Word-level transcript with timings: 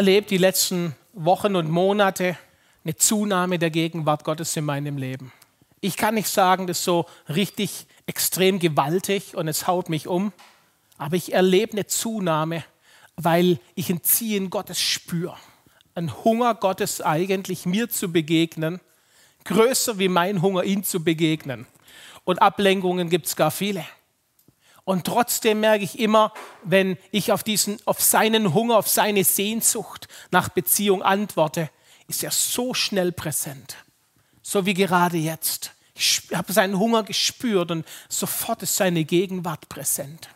erlebe 0.00 0.26
die 0.26 0.38
letzten 0.38 0.96
Wochen 1.12 1.56
und 1.56 1.68
Monate 1.68 2.38
eine 2.84 2.96
Zunahme 2.96 3.58
der 3.58 3.68
Gegenwart 3.68 4.24
Gottes 4.24 4.56
in 4.56 4.64
meinem 4.64 4.96
Leben. 4.96 5.30
Ich 5.82 5.98
kann 5.98 6.14
nicht 6.14 6.28
sagen, 6.28 6.66
das 6.66 6.78
ist 6.78 6.84
so 6.84 7.04
richtig 7.28 7.86
extrem 8.06 8.58
gewaltig 8.60 9.36
und 9.36 9.46
es 9.46 9.66
haut 9.66 9.90
mich 9.90 10.08
um, 10.08 10.32
aber 10.96 11.16
ich 11.16 11.34
erlebe 11.34 11.72
eine 11.72 11.86
Zunahme, 11.86 12.64
weil 13.16 13.60
ich 13.74 13.90
ein 13.90 14.02
Ziehen 14.02 14.48
Gottes 14.48 14.80
spüre. 14.80 15.36
Ein 15.94 16.24
Hunger 16.24 16.54
Gottes 16.54 17.02
eigentlich 17.02 17.66
mir 17.66 17.90
zu 17.90 18.10
begegnen, 18.10 18.80
größer 19.44 19.98
wie 19.98 20.08
mein 20.08 20.40
Hunger 20.40 20.64
ihm 20.64 20.82
zu 20.82 21.04
begegnen. 21.04 21.66
Und 22.24 22.40
Ablenkungen 22.40 23.10
gibt 23.10 23.26
es 23.26 23.36
gar 23.36 23.50
viele. 23.50 23.84
Und 24.90 25.04
trotzdem 25.04 25.60
merke 25.60 25.84
ich 25.84 26.00
immer, 26.00 26.34
wenn 26.64 26.98
ich 27.12 27.30
auf, 27.30 27.44
diesen, 27.44 27.78
auf 27.84 28.02
seinen 28.02 28.54
Hunger, 28.54 28.76
auf 28.76 28.88
seine 28.88 29.22
Sehnsucht 29.22 30.08
nach 30.32 30.48
Beziehung 30.48 31.04
antworte, 31.04 31.70
ist 32.08 32.24
er 32.24 32.32
so 32.32 32.74
schnell 32.74 33.12
präsent. 33.12 33.76
So 34.42 34.66
wie 34.66 34.74
gerade 34.74 35.16
jetzt. 35.16 35.74
Ich 35.94 36.22
habe 36.34 36.52
seinen 36.52 36.76
Hunger 36.76 37.04
gespürt 37.04 37.70
und 37.70 37.86
sofort 38.08 38.64
ist 38.64 38.74
seine 38.74 39.04
Gegenwart 39.04 39.68
präsent. 39.68 40.28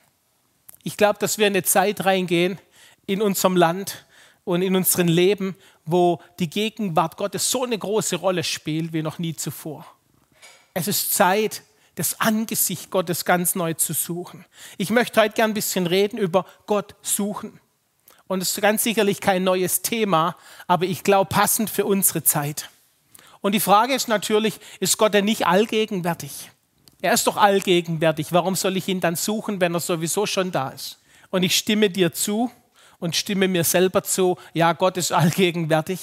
Ich 0.84 0.96
glaube, 0.96 1.18
dass 1.18 1.36
wir 1.36 1.48
in 1.48 1.54
eine 1.54 1.64
Zeit 1.64 2.04
reingehen 2.04 2.60
in 3.06 3.22
unserem 3.22 3.56
Land 3.56 4.06
und 4.44 4.62
in 4.62 4.76
unserem 4.76 5.08
Leben, 5.08 5.56
wo 5.84 6.22
die 6.38 6.48
Gegenwart 6.48 7.16
Gottes 7.16 7.50
so 7.50 7.64
eine 7.64 7.76
große 7.76 8.14
Rolle 8.14 8.44
spielt 8.44 8.92
wie 8.92 9.02
noch 9.02 9.18
nie 9.18 9.34
zuvor. 9.34 9.84
Es 10.74 10.86
ist 10.86 11.12
Zeit, 11.12 11.64
das 11.94 12.20
Angesicht 12.20 12.90
Gottes 12.90 13.24
ganz 13.24 13.54
neu 13.54 13.74
zu 13.74 13.92
suchen. 13.92 14.44
Ich 14.78 14.90
möchte 14.90 15.20
heute 15.20 15.34
gern 15.34 15.50
ein 15.50 15.54
bisschen 15.54 15.86
reden 15.86 16.18
über 16.18 16.44
Gott 16.66 16.94
suchen. 17.02 17.60
Und 18.26 18.42
es 18.42 18.50
ist 18.50 18.62
ganz 18.62 18.82
sicherlich 18.82 19.20
kein 19.20 19.44
neues 19.44 19.82
Thema, 19.82 20.36
aber 20.66 20.86
ich 20.86 21.04
glaube 21.04 21.28
passend 21.28 21.70
für 21.70 21.84
unsere 21.84 22.24
Zeit. 22.24 22.70
Und 23.40 23.52
die 23.52 23.60
Frage 23.60 23.94
ist 23.94 24.08
natürlich, 24.08 24.58
ist 24.80 24.96
Gott 24.96 25.12
denn 25.12 25.26
nicht 25.26 25.46
allgegenwärtig? 25.46 26.50
Er 27.02 27.12
ist 27.12 27.26
doch 27.26 27.36
allgegenwärtig. 27.36 28.32
Warum 28.32 28.56
soll 28.56 28.78
ich 28.78 28.88
ihn 28.88 29.00
dann 29.00 29.16
suchen, 29.16 29.60
wenn 29.60 29.74
er 29.74 29.80
sowieso 29.80 30.24
schon 30.24 30.50
da 30.50 30.70
ist? 30.70 30.98
Und 31.30 31.42
ich 31.42 31.54
stimme 31.54 31.90
dir 31.90 32.14
zu 32.14 32.50
und 32.98 33.14
stimme 33.14 33.46
mir 33.46 33.64
selber 33.64 34.02
zu, 34.02 34.38
ja, 34.54 34.72
Gott 34.72 34.96
ist 34.96 35.12
allgegenwärtig. 35.12 36.00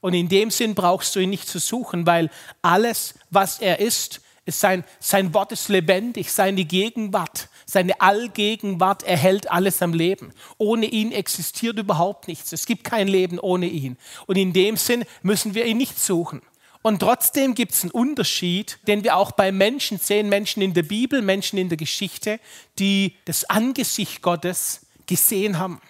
Und 0.00 0.14
in 0.14 0.28
dem 0.28 0.50
Sinn 0.50 0.76
brauchst 0.76 1.16
du 1.16 1.20
ihn 1.20 1.30
nicht 1.30 1.48
zu 1.48 1.58
suchen, 1.58 2.06
weil 2.06 2.30
alles, 2.60 3.14
was 3.30 3.58
er 3.58 3.80
ist, 3.80 4.20
ist 4.44 4.60
sein, 4.60 4.84
sein 4.98 5.34
Wort 5.34 5.52
ist 5.52 5.68
lebendig, 5.68 6.32
seine 6.32 6.64
Gegenwart, 6.64 7.48
seine 7.64 8.00
Allgegenwart 8.00 9.04
erhält 9.04 9.50
alles 9.50 9.82
am 9.82 9.94
Leben. 9.94 10.32
Ohne 10.58 10.86
ihn 10.86 11.12
existiert 11.12 11.78
überhaupt 11.78 12.28
nichts. 12.28 12.52
Es 12.52 12.66
gibt 12.66 12.84
kein 12.84 13.08
Leben 13.08 13.38
ohne 13.38 13.66
ihn. 13.66 13.96
Und 14.26 14.36
in 14.36 14.52
dem 14.52 14.76
Sinn 14.76 15.04
müssen 15.22 15.54
wir 15.54 15.64
ihn 15.64 15.76
nicht 15.76 15.98
suchen. 15.98 16.42
Und 16.82 16.98
trotzdem 16.98 17.54
gibt 17.54 17.72
es 17.72 17.84
einen 17.84 17.92
Unterschied, 17.92 18.78
den 18.88 19.04
wir 19.04 19.16
auch 19.16 19.30
bei 19.30 19.52
Menschen 19.52 19.98
sehen, 19.98 20.28
Menschen 20.28 20.62
in 20.62 20.74
der 20.74 20.82
Bibel, 20.82 21.22
Menschen 21.22 21.56
in 21.58 21.68
der 21.68 21.78
Geschichte, 21.78 22.40
die 22.80 23.14
das 23.24 23.44
Angesicht 23.44 24.20
Gottes 24.20 24.86
gesehen 25.06 25.58
haben. 25.58 25.80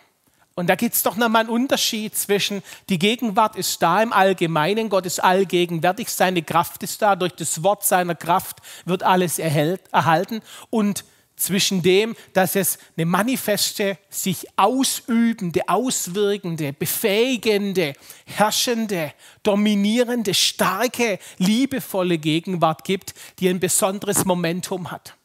Und 0.55 0.69
da 0.69 0.75
gibt 0.75 0.95
es 0.95 1.03
doch 1.03 1.17
nochmal 1.17 1.43
einen 1.43 1.51
Unterschied 1.51 2.15
zwischen, 2.15 2.63
die 2.89 2.99
Gegenwart 2.99 3.57
ist 3.57 3.81
da 3.83 4.03
im 4.03 4.13
Allgemeinen, 4.13 4.91
Gott 4.91 5.07
ist 5.07 5.23
allgegenwärtig, 5.23 6.11
seine 6.11 6.43
Kraft 6.43 6.83
ist 6.83 7.01
da, 7.01 7.17
durch 7.17 7.33
das 7.33 7.63
Wort 7.63 7.85
seiner 7.85 8.15
Kraft 8.15 8.59
wird 8.85 9.03
alles 9.03 9.39
erhält, 9.39 9.81
erhalten 9.93 10.43
und 10.69 11.05
zwischen 11.37 11.83
dem, 11.83 12.15
dass 12.35 12.55
es 12.55 12.79
eine 12.97 13.07
manifeste, 13.07 13.99
sich 14.11 14.47
ausübende, 14.57 15.69
auswirkende, 15.69 16.73
befähigende, 16.73 17.95
herrschende, 18.27 19.13
dominierende, 19.43 20.35
starke, 20.35 21.19
liebevolle 21.39 22.19
Gegenwart 22.19 22.85
gibt, 22.85 23.15
die 23.39 23.49
ein 23.49 23.59
besonderes 23.59 24.25
Momentum 24.25 24.91
hat. 24.91 25.17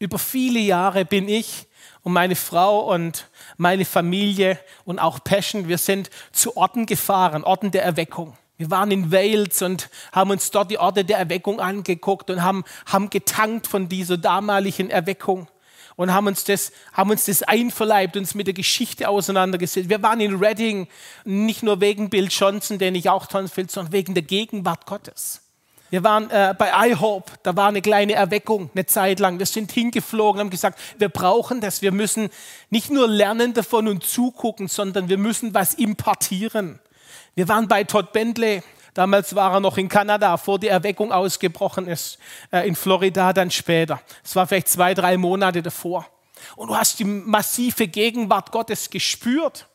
Über 0.00 0.18
viele 0.18 0.60
Jahre 0.60 1.04
bin 1.04 1.28
ich 1.28 1.66
und 2.02 2.14
meine 2.14 2.34
Frau 2.34 2.90
und 2.90 3.28
meine 3.58 3.84
Familie 3.84 4.58
und 4.86 4.98
auch 4.98 5.22
Passion, 5.22 5.68
wir 5.68 5.76
sind 5.76 6.08
zu 6.32 6.56
Orten 6.56 6.86
gefahren, 6.86 7.44
Orten 7.44 7.70
der 7.70 7.84
Erweckung. 7.84 8.34
Wir 8.56 8.70
waren 8.70 8.90
in 8.90 9.12
Wales 9.12 9.60
und 9.60 9.90
haben 10.10 10.30
uns 10.30 10.50
dort 10.50 10.70
die 10.70 10.78
Orte 10.78 11.04
der 11.04 11.18
Erweckung 11.18 11.60
angeguckt 11.60 12.30
und 12.30 12.42
haben, 12.42 12.64
haben 12.86 13.10
getankt 13.10 13.66
von 13.66 13.90
dieser 13.90 14.16
damaligen 14.16 14.88
Erweckung 14.88 15.48
und 15.96 16.14
haben 16.14 16.28
uns 16.28 16.44
das, 16.44 16.72
haben 16.94 17.10
uns 17.10 17.26
das 17.26 17.42
einverleibt, 17.42 18.16
uns 18.16 18.34
mit 18.34 18.46
der 18.46 18.54
Geschichte 18.54 19.06
auseinandergesetzt. 19.06 19.90
Wir 19.90 20.02
waren 20.02 20.20
in 20.20 20.36
Reading, 20.36 20.88
nicht 21.26 21.62
nur 21.62 21.82
wegen 21.82 22.08
Bill 22.08 22.28
Johnson, 22.30 22.78
den 22.78 22.94
ich 22.94 23.10
auch 23.10 23.26
toll 23.26 23.48
finde, 23.48 23.70
sondern 23.70 23.92
wegen 23.92 24.14
der 24.14 24.22
Gegenwart 24.22 24.86
Gottes. 24.86 25.42
Wir 25.90 26.04
waren 26.04 26.30
äh, 26.30 26.54
bei 26.56 26.90
iHope, 26.90 27.32
da 27.42 27.56
war 27.56 27.68
eine 27.68 27.82
kleine 27.82 28.14
Erweckung 28.14 28.70
eine 28.74 28.86
Zeit 28.86 29.18
lang. 29.18 29.40
Wir 29.40 29.46
sind 29.46 29.72
hingeflogen, 29.72 30.40
haben 30.40 30.50
gesagt, 30.50 30.78
wir 30.98 31.08
brauchen 31.08 31.60
das. 31.60 31.82
Wir 31.82 31.90
müssen 31.90 32.30
nicht 32.70 32.90
nur 32.90 33.08
lernen 33.08 33.54
davon 33.54 33.88
und 33.88 34.04
zugucken, 34.04 34.68
sondern 34.68 35.08
wir 35.08 35.18
müssen 35.18 35.52
was 35.52 35.74
impartieren. 35.74 36.78
Wir 37.34 37.48
waren 37.48 37.66
bei 37.66 37.82
Todd 37.84 38.12
Bentley. 38.12 38.62
Damals 38.94 39.34
war 39.34 39.52
er 39.54 39.60
noch 39.60 39.78
in 39.78 39.88
Kanada, 39.88 40.36
vor 40.36 40.58
die 40.58 40.68
Erweckung 40.68 41.12
ausgebrochen 41.12 41.88
ist, 41.88 42.18
äh, 42.52 42.66
in 42.68 42.76
Florida 42.76 43.32
dann 43.32 43.50
später. 43.50 44.00
Es 44.24 44.36
war 44.36 44.46
vielleicht 44.46 44.68
zwei, 44.68 44.94
drei 44.94 45.16
Monate 45.16 45.62
davor. 45.62 46.06
Und 46.56 46.68
du 46.68 46.76
hast 46.76 46.98
die 46.98 47.04
massive 47.04 47.88
Gegenwart 47.88 48.52
Gottes 48.52 48.90
gespürt. 48.90 49.66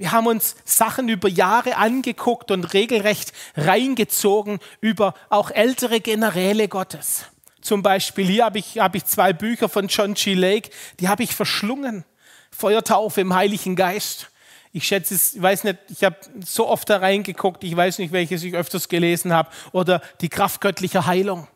Wir 0.00 0.12
haben 0.12 0.28
uns 0.28 0.56
Sachen 0.64 1.10
über 1.10 1.28
Jahre 1.28 1.76
angeguckt 1.76 2.50
und 2.50 2.72
regelrecht 2.72 3.34
reingezogen 3.54 4.58
über 4.80 5.12
auch 5.28 5.50
ältere 5.50 6.00
Generäle 6.00 6.68
Gottes. 6.68 7.26
Zum 7.60 7.82
Beispiel 7.82 8.26
hier 8.26 8.46
habe 8.46 8.58
ich, 8.58 8.78
habe 8.78 8.96
ich 8.96 9.04
zwei 9.04 9.34
Bücher 9.34 9.68
von 9.68 9.88
John 9.88 10.14
G. 10.14 10.32
Lake, 10.32 10.70
die 11.00 11.08
habe 11.10 11.22
ich 11.22 11.34
verschlungen. 11.36 12.06
Feuertaufe 12.50 13.20
im 13.20 13.34
Heiligen 13.34 13.76
Geist. 13.76 14.30
Ich 14.72 14.86
schätze 14.86 15.14
es, 15.14 15.34
ich 15.34 15.42
weiß 15.42 15.64
nicht, 15.64 15.76
ich 15.90 16.02
habe 16.02 16.16
so 16.46 16.66
oft 16.66 16.88
da 16.88 16.96
reingeguckt, 16.96 17.62
ich 17.62 17.76
weiß 17.76 17.98
nicht, 17.98 18.10
welches 18.10 18.42
ich 18.42 18.54
öfters 18.54 18.88
gelesen 18.88 19.34
habe. 19.34 19.50
Oder 19.72 20.00
die 20.22 20.30
Kraft 20.30 20.62
göttlicher 20.62 21.04
Heilung 21.04 21.46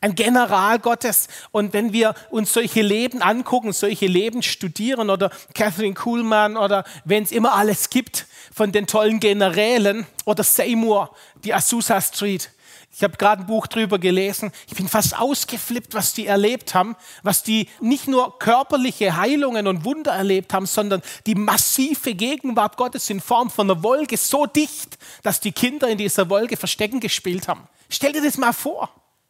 ein 0.00 0.14
General 0.14 0.78
Gottes. 0.78 1.28
Und 1.50 1.72
wenn 1.72 1.92
wir 1.92 2.14
uns 2.30 2.52
solche 2.52 2.82
Leben 2.82 3.22
angucken, 3.22 3.72
solche 3.72 4.06
Leben 4.06 4.42
studieren 4.42 5.10
oder 5.10 5.30
Catherine 5.54 5.94
Kuhlmann 5.94 6.56
oder 6.56 6.84
wenn 7.04 7.22
es 7.22 7.32
immer 7.32 7.54
alles 7.54 7.90
gibt 7.90 8.26
von 8.52 8.72
den 8.72 8.86
tollen 8.86 9.20
Generälen 9.20 10.06
oder 10.24 10.44
Seymour, 10.44 11.14
die 11.44 11.54
Azusa 11.54 12.00
Street. 12.00 12.50
Ich 12.96 13.02
habe 13.02 13.16
gerade 13.16 13.42
ein 13.42 13.46
Buch 13.46 13.66
drüber 13.66 13.98
gelesen. 13.98 14.52
Ich 14.68 14.76
bin 14.76 14.86
fast 14.86 15.18
ausgeflippt, 15.18 15.94
was 15.94 16.12
die 16.12 16.26
erlebt 16.26 16.74
haben, 16.74 16.94
was 17.24 17.42
die 17.42 17.68
nicht 17.80 18.06
nur 18.06 18.38
körperliche 18.38 19.16
Heilungen 19.16 19.66
und 19.66 19.84
Wunder 19.84 20.12
erlebt 20.12 20.52
haben, 20.52 20.66
sondern 20.66 21.02
die 21.26 21.34
massive 21.34 22.14
Gegenwart 22.14 22.76
Gottes 22.76 23.10
in 23.10 23.20
Form 23.20 23.50
von 23.50 23.68
einer 23.68 23.82
Wolke 23.82 24.16
so 24.16 24.46
dicht, 24.46 24.96
dass 25.24 25.40
die 25.40 25.50
Kinder 25.50 25.88
in 25.88 25.98
dieser 25.98 26.30
Wolke 26.30 26.56
Verstecken 26.56 27.00
gespielt 27.00 27.48
haben. 27.48 27.66
Stell 27.88 28.12
dir 28.12 28.22
das 28.22 28.38
mal 28.38 28.52
vor. 28.52 28.88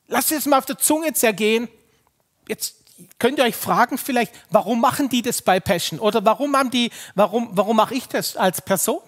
Lasst 0.09 0.33
es 0.33 0.47
mal 0.47 0.59
auf 0.59 0.67
der 0.67 0.79
Zunge 0.79 1.13
zergehen. 1.13 1.69
Jetzt 2.49 2.77
könnt 3.19 3.39
ihr 3.39 3.45
euch 3.45 3.57
fragen 3.57 3.99
vielleicht, 3.99 4.33
warum 4.51 4.81
machen 4.81 5.09
die 5.09 5.23
das 5.23 5.43
bei 5.43 5.61
Passion? 5.61 5.99
Oder 5.99 6.25
warum 6.25 6.57
haben 6.57 6.71
die, 6.71 6.91
warum, 7.15 7.51
warum 7.53 7.77
mache 7.77 7.95
ich 7.95 8.07
das 8.07 8.37
als 8.37 8.61
Person? 8.61 9.01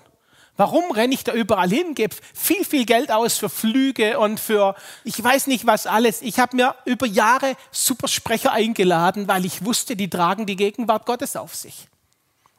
Warum 0.57 0.91
renne 0.91 1.13
ich 1.13 1.23
da 1.23 1.33
überall 1.33 1.69
hin, 1.69 1.95
gebe 1.95 2.17
viel, 2.33 2.65
viel 2.65 2.87
Geld 2.87 3.13
aus 3.13 3.37
für 3.37 3.51
Flüge 3.51 4.19
und 4.19 4.41
für, 4.41 4.75
ich 5.05 5.23
weiß 5.23 5.49
nicht 5.49 5.67
was 5.67 5.87
alles. 5.87 6.23
Ich 6.23 6.39
habe 6.39 6.57
mir 6.57 6.75
über 6.87 7.07
Jahre 7.07 7.57
Supersprecher 7.73 8.53
eingeladen, 8.53 9.29
weil 9.29 9.45
ich 9.45 9.67
wusste, 9.67 9.97
die 9.97 10.09
tragen 10.09 10.47
die 10.47 10.57
Gegenwart 10.57 11.05
Gottes 11.05 11.37
auf 11.37 11.55
sich. 11.55 11.89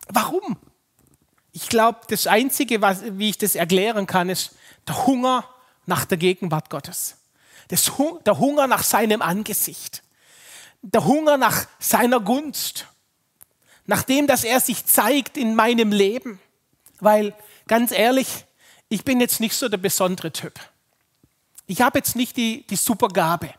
Warum? 0.10 0.58
Ich 1.54 1.70
glaube, 1.70 2.02
das 2.10 2.28
Einzige, 2.28 2.82
was, 2.82 3.02
wie 3.04 3.30
ich 3.30 3.40
das 3.40 3.56
erklären 3.56 4.06
kann, 4.06 4.30
ist 4.30 4.52
der 4.88 5.08
Hunger 5.08 5.44
nach 5.88 6.06
der 6.06 6.20
Gegenwart 6.20 6.70
Gottes. 6.70 7.18
Das, 7.68 7.92
der 8.26 8.40
Hunger 8.40 8.68
nach 8.68 8.84
seinem 8.84 9.22
Angesicht. 9.22 10.04
Der 10.82 11.06
Hunger 11.06 11.38
nach 11.38 11.68
seiner 11.80 12.20
Gunst. 12.20 12.88
Nach 13.86 14.04
dem, 14.04 14.28
dass 14.28 14.44
er 14.44 14.60
sich 14.60 14.86
zeigt 14.86 15.38
in 15.38 15.56
meinem 15.56 15.92
Leben. 15.92 16.40
Weil, 17.00 17.34
ganz 17.68 17.92
ehrlich, 17.92 18.46
ich 18.90 19.04
bin 19.04 19.20
jetzt 19.20 19.40
nicht 19.40 19.56
so 19.56 19.70
der 19.70 19.78
besondere 19.78 20.32
Typ. 20.32 20.54
Ich 21.66 21.82
habe 21.82 22.00
jetzt 22.00 22.16
nicht 22.16 22.38
die, 22.38 22.66
die 22.68 22.76
Supergabe. 22.76 23.54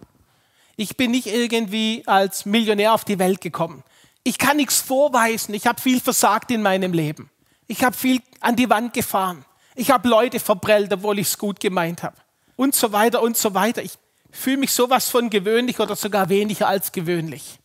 Ich 0.76 0.96
bin 0.96 1.10
nicht 1.10 1.26
irgendwie 1.26 2.02
als 2.06 2.46
Millionär 2.46 2.94
auf 2.94 3.04
die 3.04 3.18
Welt 3.18 3.40
gekommen. 3.40 3.84
Ich 4.22 4.38
kann 4.38 4.56
nichts 4.56 4.80
vorweisen. 4.80 5.54
Ich 5.54 5.66
habe 5.66 5.80
viel 5.80 6.00
versagt 6.00 6.50
in 6.50 6.62
meinem 6.62 6.92
Leben. 6.92 7.30
Ich 7.66 7.84
habe 7.84 7.96
viel 7.96 8.22
an 8.40 8.56
die 8.56 8.70
Wand 8.70 8.94
gefahren. 8.94 9.44
Ich 9.74 9.90
habe 9.90 10.08
Leute 10.08 10.40
verprellt, 10.40 10.92
obwohl 10.92 11.18
ich 11.18 11.28
es 11.28 11.38
gut 11.38 11.60
gemeint 11.60 12.02
habe 12.02 12.16
und 12.58 12.74
so 12.74 12.92
weiter 12.92 13.22
und 13.22 13.36
so 13.36 13.54
weiter. 13.54 13.82
Ich 13.82 13.92
fühle 14.30 14.58
mich 14.58 14.72
sowas 14.72 15.08
von 15.08 15.30
gewöhnlich 15.30 15.78
oder 15.78 15.96
sogar 15.96 16.28
weniger 16.28 16.66
als 16.68 16.92
gewöhnlich. 16.92 17.58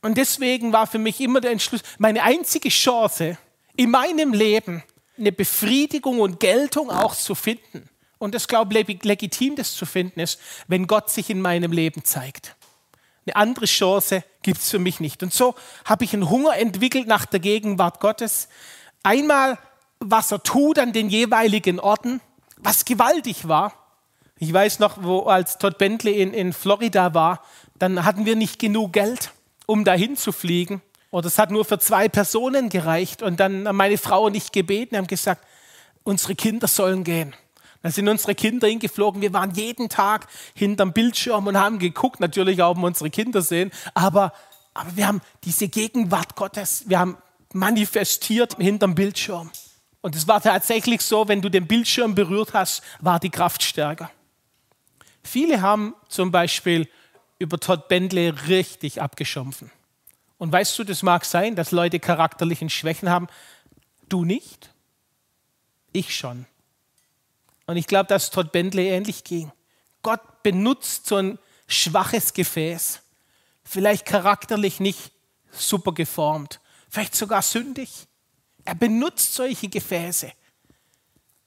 Und 0.00 0.16
deswegen 0.16 0.72
war 0.72 0.88
für 0.88 0.98
mich 0.98 1.20
immer 1.20 1.40
der 1.40 1.52
Entschluss, 1.52 1.82
meine 1.98 2.22
einzige 2.22 2.70
Chance 2.70 3.38
in 3.76 3.90
meinem 3.90 4.32
Leben 4.32 4.82
eine 5.18 5.32
Befriedigung 5.32 6.18
und 6.18 6.40
Geltung 6.40 6.90
auch 6.90 7.14
zu 7.14 7.34
finden. 7.34 7.88
Und 8.18 8.34
das 8.34 8.48
glaube 8.48 8.76
ich 8.76 9.04
legitim, 9.04 9.54
das 9.54 9.74
zu 9.74 9.84
finden 9.84 10.18
ist, 10.18 10.40
wenn 10.66 10.86
Gott 10.86 11.10
sich 11.10 11.28
in 11.28 11.40
meinem 11.40 11.70
Leben 11.70 12.02
zeigt. 12.04 12.56
Eine 13.26 13.36
andere 13.36 13.66
Chance 13.66 14.24
gibt 14.42 14.60
es 14.60 14.70
für 14.70 14.78
mich 14.78 14.98
nicht. 14.98 15.22
Und 15.22 15.32
so 15.32 15.54
habe 15.84 16.04
ich 16.04 16.14
einen 16.14 16.30
Hunger 16.30 16.56
entwickelt 16.56 17.06
nach 17.06 17.26
der 17.26 17.38
Gegenwart 17.38 18.00
Gottes. 18.00 18.48
Einmal, 19.02 19.58
was 20.00 20.32
er 20.32 20.42
tut 20.42 20.78
an 20.78 20.92
den 20.92 21.10
jeweiligen 21.10 21.78
Orten, 21.78 22.20
was 22.56 22.84
gewaltig 22.86 23.46
war. 23.46 23.81
Ich 24.42 24.52
weiß 24.52 24.80
noch, 24.80 25.04
wo 25.04 25.20
als 25.20 25.58
Todd 25.58 25.78
Bentley 25.78 26.20
in, 26.20 26.34
in 26.34 26.52
Florida 26.52 27.14
war, 27.14 27.44
dann 27.76 28.04
hatten 28.04 28.26
wir 28.26 28.34
nicht 28.34 28.58
genug 28.58 28.92
Geld, 28.92 29.30
um 29.66 29.84
dahin 29.84 30.16
zu 30.16 30.32
fliegen. 30.32 30.82
Oder 31.12 31.28
es 31.28 31.38
hat 31.38 31.52
nur 31.52 31.64
für 31.64 31.78
zwei 31.78 32.08
Personen 32.08 32.68
gereicht. 32.68 33.22
Und 33.22 33.38
dann 33.38 33.68
haben 33.68 33.76
meine 33.76 33.98
Frau 33.98 34.26
und 34.26 34.34
ich 34.34 34.50
gebeten, 34.50 34.96
haben 34.96 35.06
gesagt, 35.06 35.46
unsere 36.02 36.34
Kinder 36.34 36.66
sollen 36.66 37.04
gehen. 37.04 37.36
Da 37.82 37.92
sind 37.92 38.08
unsere 38.08 38.34
Kinder 38.34 38.66
hingeflogen. 38.66 39.22
Wir 39.22 39.32
waren 39.32 39.52
jeden 39.52 39.88
Tag 39.88 40.26
hinterm 40.54 40.92
Bildschirm 40.92 41.46
und 41.46 41.56
haben 41.56 41.78
geguckt, 41.78 42.18
natürlich 42.18 42.60
auch, 42.62 42.74
um 42.74 42.82
unsere 42.82 43.10
Kinder 43.10 43.42
sehen. 43.42 43.70
Aber, 43.94 44.32
aber 44.74 44.96
wir 44.96 45.06
haben 45.06 45.20
diese 45.44 45.68
Gegenwart 45.68 46.34
Gottes, 46.34 46.82
wir 46.88 46.98
haben 46.98 47.16
manifestiert 47.52 48.56
hinterm 48.58 48.96
Bildschirm. 48.96 49.52
Und 50.00 50.16
es 50.16 50.26
war 50.26 50.42
tatsächlich 50.42 51.02
so, 51.02 51.28
wenn 51.28 51.40
du 51.40 51.48
den 51.48 51.68
Bildschirm 51.68 52.16
berührt 52.16 52.54
hast, 52.54 52.82
war 52.98 53.20
die 53.20 53.30
Kraft 53.30 53.62
stärker. 53.62 54.10
Viele 55.22 55.62
haben 55.62 55.94
zum 56.08 56.30
Beispiel 56.30 56.88
über 57.38 57.58
Todd 57.58 57.88
Bentley 57.88 58.28
richtig 58.28 59.00
abgeschumpfen. 59.00 59.70
Und 60.38 60.52
weißt 60.52 60.78
du, 60.78 60.84
das 60.84 61.02
mag 61.02 61.24
sein, 61.24 61.54
dass 61.56 61.70
Leute 61.70 62.00
charakterlichen 62.00 62.70
Schwächen 62.70 63.08
haben. 63.08 63.28
Du 64.08 64.24
nicht? 64.24 64.70
Ich 65.92 66.16
schon. 66.16 66.46
Und 67.66 67.76
ich 67.76 67.86
glaube, 67.86 68.08
dass 68.08 68.30
Todd 68.30 68.52
Bentley 68.52 68.88
ähnlich 68.88 69.24
ging. 69.24 69.52
Gott 70.02 70.42
benutzt 70.42 71.06
so 71.06 71.16
ein 71.16 71.38
schwaches 71.68 72.34
Gefäß, 72.34 73.02
vielleicht 73.64 74.04
charakterlich 74.04 74.80
nicht 74.80 75.12
super 75.52 75.92
geformt, 75.92 76.60
vielleicht 76.88 77.14
sogar 77.14 77.42
sündig. 77.42 78.08
Er 78.64 78.74
benutzt 78.74 79.34
solche 79.34 79.68
Gefäße. 79.68 80.32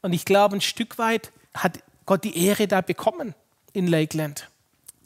Und 0.01 0.13
ich 0.13 0.23
glaube, 0.23 0.55
ein 0.55 0.61
Stück 0.61 0.97
weit 0.97 1.33
hat 1.53 1.79
Gott 2.05 2.23
die 2.23 2.45
Ehre 2.45 2.67
da 2.67 2.81
bekommen 2.81 3.35
in 3.75 3.87
Lakeland. 3.87 4.49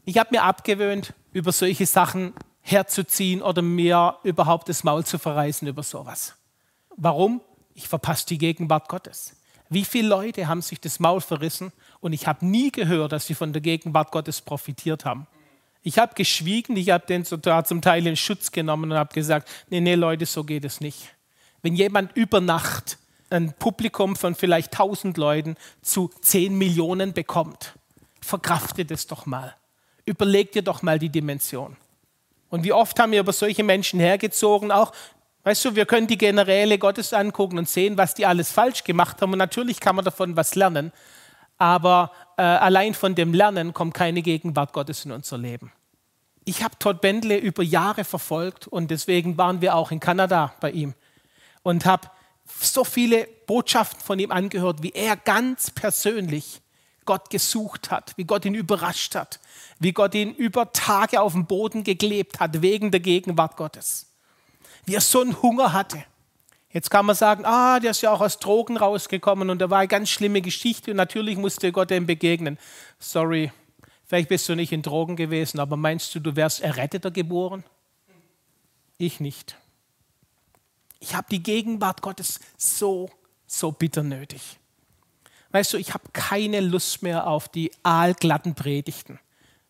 Ich 0.05 0.17
habe 0.17 0.29
mir 0.31 0.43
abgewöhnt, 0.43 1.13
über 1.33 1.51
solche 1.51 1.85
Sachen 1.85 2.33
herzuziehen 2.61 3.41
oder 3.41 3.61
mir 3.61 4.15
überhaupt 4.23 4.69
das 4.69 4.83
Maul 4.83 5.05
zu 5.05 5.17
verreißen 5.17 5.67
über 5.67 5.83
sowas. 5.83 6.35
Warum? 6.95 7.41
Ich 7.73 7.87
verpasse 7.87 8.25
die 8.27 8.37
Gegenwart 8.37 8.89
Gottes. 8.89 9.35
Wie 9.69 9.85
viele 9.85 10.07
Leute 10.09 10.47
haben 10.47 10.61
sich 10.61 10.79
das 10.79 10.99
Maul 10.99 11.21
verrissen 11.21 11.71
und 11.99 12.13
ich 12.13 12.27
habe 12.27 12.45
nie 12.45 12.71
gehört, 12.71 13.11
dass 13.11 13.27
sie 13.27 13.35
von 13.35 13.53
der 13.53 13.61
Gegenwart 13.61 14.11
Gottes 14.11 14.41
profitiert 14.41 15.05
haben. 15.05 15.27
Ich 15.81 15.97
habe 15.97 16.13
geschwiegen, 16.13 16.75
ich 16.75 16.89
habe 16.89 17.05
den 17.05 17.23
zum 17.23 17.81
Teil 17.81 18.05
in 18.05 18.15
Schutz 18.15 18.51
genommen 18.51 18.91
und 18.91 18.97
habe 18.97 19.13
gesagt, 19.13 19.49
nee, 19.69 19.79
nee, 19.79 19.95
Leute, 19.95 20.25
so 20.25 20.43
geht 20.43 20.65
es 20.65 20.81
nicht. 20.81 21.15
Wenn 21.61 21.75
jemand 21.75 22.15
über 22.15 22.41
Nacht 22.41 22.97
ein 23.29 23.53
Publikum 23.53 24.15
von 24.15 24.35
vielleicht 24.35 24.73
1000 24.73 25.17
Leuten 25.17 25.55
zu 25.81 26.09
10 26.21 26.57
Millionen 26.57 27.13
bekommt, 27.13 27.75
verkraftet 28.21 28.91
es 28.91 29.07
doch 29.07 29.25
mal. 29.25 29.55
Überleg 30.05 30.51
dir 30.51 30.61
doch 30.61 30.81
mal 30.81 30.99
die 30.99 31.09
Dimension. 31.09 31.75
Und 32.49 32.63
wie 32.63 32.73
oft 32.73 32.99
haben 32.99 33.11
wir 33.11 33.19
über 33.19 33.33
solche 33.33 33.63
Menschen 33.63 33.99
hergezogen, 33.99 34.71
auch 34.71 34.91
Weißt 35.43 35.63
du, 35.65 35.75
wir 35.75 35.85
können 35.85 36.07
die 36.07 36.17
Generäle 36.17 36.77
Gottes 36.77 37.13
angucken 37.13 37.57
und 37.57 37.69
sehen, 37.69 37.97
was 37.97 38.13
die 38.13 38.25
alles 38.25 38.51
falsch 38.51 38.83
gemacht 38.83 39.21
haben. 39.21 39.31
Und 39.31 39.39
natürlich 39.39 39.79
kann 39.79 39.95
man 39.95 40.05
davon 40.05 40.35
was 40.35 40.55
lernen. 40.55 40.91
Aber 41.57 42.11
äh, 42.37 42.41
allein 42.41 42.93
von 42.93 43.15
dem 43.15 43.33
Lernen 43.33 43.73
kommt 43.73 43.93
keine 43.93 44.21
Gegenwart 44.21 44.73
Gottes 44.73 45.05
in 45.05 45.11
unser 45.11 45.37
Leben. 45.37 45.71
Ich 46.45 46.63
habe 46.63 46.77
Todd 46.79 47.01
Bentley 47.01 47.37
über 47.37 47.63
Jahre 47.63 48.03
verfolgt 48.03 48.67
und 48.67 48.91
deswegen 48.91 49.37
waren 49.37 49.61
wir 49.61 49.75
auch 49.75 49.91
in 49.91 49.99
Kanada 49.99 50.53
bei 50.59 50.71
ihm 50.71 50.93
und 51.63 51.85
habe 51.85 52.09
so 52.45 52.83
viele 52.83 53.27
Botschaften 53.45 53.99
von 53.99 54.19
ihm 54.19 54.31
angehört, 54.31 54.81
wie 54.81 54.91
er 54.91 55.15
ganz 55.15 55.69
persönlich 55.71 56.61
Gott 57.05 57.29
gesucht 57.29 57.91
hat, 57.91 58.13
wie 58.17 58.25
Gott 58.25 58.45
ihn 58.45 58.53
überrascht 58.53 59.15
hat, 59.15 59.39
wie 59.79 59.93
Gott 59.93 60.15
ihn 60.15 60.33
über 60.33 60.71
Tage 60.73 61.21
auf 61.21 61.33
dem 61.33 61.45
Boden 61.45 61.83
geklebt 61.83 62.39
hat 62.39 62.61
wegen 62.61 62.91
der 62.91 62.99
Gegenwart 62.99 63.57
Gottes 63.57 64.09
wie 64.89 64.95
er 64.95 65.01
so 65.01 65.21
einen 65.21 65.39
Hunger 65.41 65.71
hatte. 65.71 66.03
Jetzt 66.71 66.89
kann 66.89 67.05
man 67.05 67.15
sagen, 67.15 67.45
ah, 67.45 67.79
der 67.79 67.91
ist 67.91 68.01
ja 68.01 68.11
auch 68.11 68.21
aus 68.21 68.39
Drogen 68.39 68.77
rausgekommen 68.77 69.49
und 69.49 69.59
da 69.59 69.69
war 69.69 69.79
eine 69.79 69.87
ganz 69.87 70.09
schlimme 70.09 70.41
Geschichte 70.41 70.91
und 70.91 70.97
natürlich 70.97 71.37
musste 71.37 71.71
Gott 71.71 71.91
ihm 71.91 72.07
begegnen. 72.07 72.57
Sorry, 72.99 73.51
vielleicht 74.05 74.29
bist 74.29 74.49
du 74.49 74.55
nicht 74.55 74.71
in 74.71 74.81
Drogen 74.81 75.15
gewesen, 75.15 75.59
aber 75.59 75.77
meinst 75.77 76.13
du, 76.13 76.19
du 76.19 76.35
wärst 76.35 76.61
erretteter 76.61 77.11
geboren? 77.11 77.63
Ich 78.97 79.19
nicht. 79.19 79.55
Ich 80.99 81.15
habe 81.15 81.27
die 81.31 81.41
Gegenwart 81.41 82.01
Gottes 82.01 82.39
so, 82.57 83.09
so 83.47 83.71
bitter 83.71 84.03
nötig. 84.03 84.57
Weißt 85.51 85.73
du, 85.73 85.77
ich 85.77 85.93
habe 85.93 86.09
keine 86.13 86.59
Lust 86.59 87.01
mehr 87.01 87.27
auf 87.27 87.49
die 87.49 87.71
aalglatten 87.83 88.55
Predigten, 88.55 89.19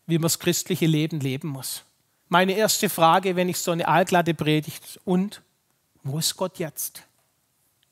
wie 0.06 0.18
man 0.18 0.24
das 0.24 0.38
christliche 0.38 0.86
Leben 0.86 1.20
leben 1.20 1.48
muss 1.48 1.84
meine 2.30 2.52
erste 2.52 2.88
Frage, 2.88 3.36
wenn 3.36 3.48
ich 3.48 3.58
so 3.58 3.72
eine 3.72 3.88
allglatte 3.88 4.34
Predigt, 4.34 5.00
und 5.04 5.42
wo 6.04 6.18
ist 6.18 6.36
Gott 6.36 6.58
jetzt? 6.58 7.02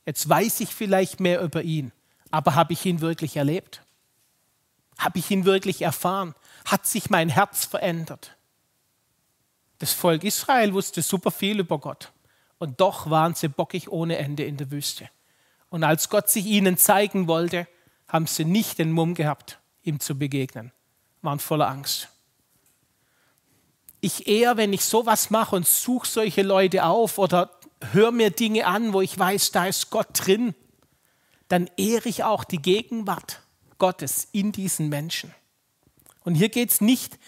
Jetzt 0.07 0.27
weiß 0.27 0.61
ich 0.61 0.71
vielleicht 0.75 1.21
mehr 1.21 1.43
über 1.43 1.63
ihn, 1.63 1.93
aber 2.31 2.55
habe 2.55 2.73
ich 2.73 2.87
ihn 2.87 3.03
wirklich 3.03 3.37
erlebt? 3.37 3.83
Habe 4.97 5.19
ich 5.19 5.31
ihn 5.31 5.45
wirklich 5.45 5.83
erfahren? 5.83 6.35
Hat 6.65 6.87
sich 6.87 7.11
mein 7.11 7.29
Herz 7.29 7.67
verändert? 7.67 8.37
Das 9.81 9.93
Volk 9.93 10.25
Israel 10.25 10.73
wusste 10.73 11.03
super 11.03 11.31
viel 11.31 11.59
über 11.59 11.79
Gott 11.79 12.13
und 12.59 12.81
doch 12.81 13.11
waren 13.11 13.35
sie 13.35 13.49
bockig 13.49 13.91
ohne 13.91 14.19
Ende 14.19 14.45
in 14.45 14.57
der 14.57 14.71
Wüste. 14.71 15.11
Und 15.69 15.85
als 15.85 16.09
Gott 16.09 16.31
sich 16.31 16.47
ihnen 16.47 16.79
zeigen 16.79 17.27
wollte, 17.27 17.67
haben 18.09 18.27
sie 18.27 18.45
nicht 18.45 18.79
den 18.79 18.93
Mumm 18.93 19.15
gehabt, 19.15 19.59
ihm 19.83 20.01
zu 20.01 20.19
begegnen, 20.19 20.73
waren 21.23 21.39
voller 21.39 21.69
Angst 21.69 22.09
ich 24.01 24.27
eher, 24.29 24.57
wenn 24.57 24.73
ich 24.73 24.85
sowas 24.85 25.31
mache 25.31 25.57
und 25.57 25.67
suche 25.67 26.07
solche 26.07 26.43
Leute 26.43 26.85
auf 26.85 27.19
oder 27.19 27.51
höre 27.93 28.13
mir 28.13 28.31
Dinge 28.31 28.67
an, 28.67 28.93
wo 28.93 29.01
ich 29.01 29.19
weiß, 29.19 29.51
da 29.53 29.67
ist 29.67 29.91
Gott 29.91 30.09
drin, 30.13 30.55
dann 31.49 31.69
ehre 31.77 32.09
ich 32.09 32.25
auch 32.25 32.45
die 32.45 32.63
Gegenwart 32.63 33.43
Gottes 33.79 34.29
in 34.33 34.53
diesen 34.53 34.89
Menschen. 34.89 35.35
Und 36.25 36.35
hier 36.35 36.49
geht 36.49 36.71
es 36.71 36.81
nicht 36.81 37.19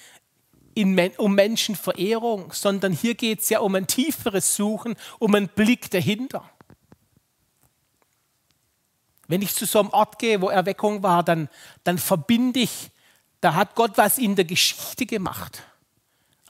in, 0.74 0.98
um 1.16 1.34
Menschenverehrung, 1.34 2.52
sondern 2.52 2.92
hier 2.92 3.14
geht 3.14 3.40
es 3.40 3.48
ja 3.48 3.60
um 3.60 3.74
ein 3.74 3.86
tieferes 3.86 4.54
Suchen, 4.56 4.94
um 5.18 5.34
einen 5.34 5.48
Blick 5.48 5.90
dahinter. 5.90 6.48
Wenn 9.30 9.42
ich 9.42 9.54
zu 9.54 9.64
so 9.64 9.80
einem 9.80 9.90
Ort 9.90 10.18
gehe, 10.18 10.40
wo 10.42 10.48
Erweckung 10.48 11.02
war, 11.02 11.22
dann, 11.22 11.48
dann 11.84 11.98
verbinde 11.98 12.60
ich, 12.60 12.90
da 13.40 13.54
hat 13.54 13.74
Gott 13.74 13.92
was 13.96 14.18
in 14.18 14.36
der 14.36 14.44
Geschichte 14.44 15.06
gemacht 15.06 15.62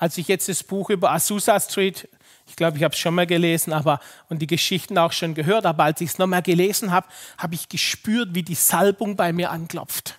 als 0.01 0.17
ich 0.17 0.29
jetzt 0.29 0.49
das 0.49 0.65
Buch 0.65 0.89
über 0.89 1.13
Azusa 1.13 1.61
Street, 1.61 2.09
ich 2.47 2.57
glaube, 2.57 2.79
ich 2.79 2.83
habe 2.83 2.95
es 2.95 2.99
schon 2.99 3.15
mal 3.15 3.27
gelesen, 3.27 3.73
aber 3.73 4.01
und 4.31 4.41
die 4.41 4.47
Geschichten 4.47 4.97
auch 4.97 5.13
schon 5.13 5.35
gehört, 5.35 5.67
aber 5.67 5.85
als 5.85 6.01
ich 6.01 6.11
es 6.11 6.19
nochmal 6.19 6.43
gelesen 6.43 6.91
habe, 6.91 7.07
habe 7.37 7.55
ich 7.55 7.69
gespürt, 7.69 8.31
wie 8.35 8.43
die 8.43 8.55
Salbung 8.55 9.15
bei 9.15 9.33
mir 9.35 9.51
anklopft. 9.51 10.19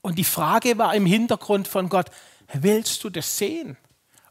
Und 0.00 0.16
die 0.16 0.24
Frage 0.24 0.78
war 0.78 0.94
im 0.94 1.04
Hintergrund 1.04 1.68
von 1.68 1.90
Gott, 1.90 2.06
willst 2.54 3.04
du 3.04 3.10
das 3.10 3.36
sehen? 3.36 3.76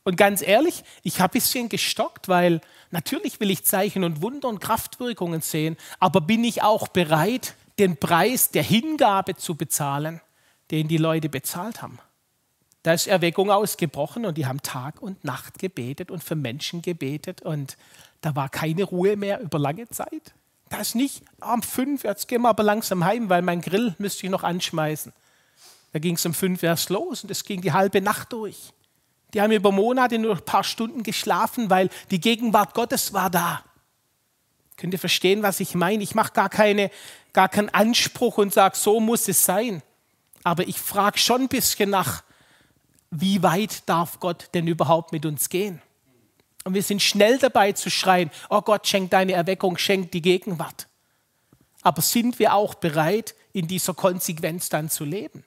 Und 0.07 0.15
ganz 0.15 0.41
ehrlich, 0.41 0.85
ich 1.03 1.19
habe 1.19 1.31
ein 1.31 1.33
bisschen 1.33 1.67
gestockt, 1.67 2.29
weil 2.29 2.61
natürlich 2.91 3.41
will 3.41 3.51
ich 3.51 3.65
Zeichen 3.65 4.05
und 4.05 4.21
Wunder 4.21 4.47
und 4.47 4.61
Kraftwirkungen 4.61 5.41
sehen, 5.41 5.75
aber 5.99 6.21
bin 6.21 6.45
ich 6.45 6.63
auch 6.63 6.87
bereit, 6.87 7.55
den 7.77 7.97
Preis 7.97 8.49
der 8.49 8.63
Hingabe 8.63 9.35
zu 9.35 9.55
bezahlen, 9.55 10.21
den 10.71 10.87
die 10.87 10.95
Leute 10.95 11.27
bezahlt 11.27 11.81
haben? 11.81 11.99
Da 12.83 12.93
ist 12.93 13.07
Erweckung 13.07 13.51
ausgebrochen 13.51 14.25
und 14.25 14.37
die 14.37 14.45
haben 14.45 14.61
Tag 14.61 15.01
und 15.01 15.25
Nacht 15.25 15.59
gebetet 15.59 16.09
und 16.09 16.23
für 16.23 16.37
Menschen 16.37 16.81
gebetet 16.81 17.41
und 17.41 17.75
da 18.21 18.33
war 18.33 18.47
keine 18.47 18.85
Ruhe 18.85 19.17
mehr 19.17 19.41
über 19.41 19.59
lange 19.59 19.89
Zeit. 19.89 20.33
Da 20.69 20.77
ist 20.77 20.95
nicht 20.95 21.21
um 21.41 21.61
fünf, 21.61 22.05
jetzt 22.05 22.29
gehen 22.29 22.43
wir 22.43 22.49
aber 22.49 22.63
langsam 22.63 23.03
heim, 23.03 23.27
weil 23.27 23.41
mein 23.41 23.59
Grill 23.59 23.93
müsste 23.97 24.25
ich 24.25 24.31
noch 24.31 24.43
anschmeißen. 24.43 25.11
Da 25.91 25.99
ging 25.99 26.15
es 26.15 26.25
um 26.25 26.33
fünf 26.33 26.63
erst 26.63 26.91
los 26.91 27.23
und 27.25 27.29
es 27.29 27.43
ging 27.43 27.59
die 27.59 27.73
halbe 27.73 27.99
Nacht 27.99 28.31
durch. 28.31 28.71
Die 29.37 29.41
haben 29.43 29.51
über 29.51 29.71
Monate 29.71 30.17
nur 30.17 30.35
ein 30.35 30.45
paar 30.45 30.63
Stunden 30.63 31.03
geschlafen, 31.03 31.69
weil 31.69 31.91
die 32.09 32.19
Gegenwart 32.19 32.73
Gottes 32.73 33.13
war 33.13 33.29
da. 33.29 33.63
Könnt 34.77 34.93
ihr 34.93 34.99
verstehen, 34.99 35.43
was 35.43 35.59
ich 35.59 35.75
meine? 35.75 36.01
Ich 36.01 36.15
mache 36.15 36.33
gar, 36.33 36.49
gar 36.49 37.47
keinen 37.47 37.69
Anspruch 37.69 38.39
und 38.39 38.51
sage, 38.51 38.75
so 38.75 38.99
muss 38.99 39.27
es 39.27 39.45
sein. 39.45 39.83
Aber 40.43 40.67
ich 40.67 40.79
frage 40.79 41.19
schon 41.19 41.41
ein 41.41 41.47
bisschen 41.49 41.91
nach, 41.91 42.23
wie 43.11 43.43
weit 43.43 43.87
darf 43.87 44.19
Gott 44.19 44.49
denn 44.55 44.65
überhaupt 44.65 45.11
mit 45.11 45.23
uns 45.23 45.49
gehen? 45.49 45.83
Und 46.63 46.73
wir 46.73 46.81
sind 46.81 47.03
schnell 47.03 47.37
dabei 47.37 47.73
zu 47.73 47.91
schreien, 47.91 48.31
oh 48.49 48.61
Gott, 48.61 48.87
schenk 48.87 49.11
deine 49.11 49.33
Erweckung, 49.33 49.77
schenk 49.77 50.11
die 50.13 50.23
Gegenwart. 50.23 50.87
aber 51.83 52.01
sind 52.01 52.39
wir 52.39 52.55
auch 52.55 52.73
bereit, 52.73 53.35
in 53.53 53.67
dieser 53.67 53.93
Konsequenz 53.93 54.69
dann 54.69 54.89
zu 54.89 55.05
leben? 55.05 55.43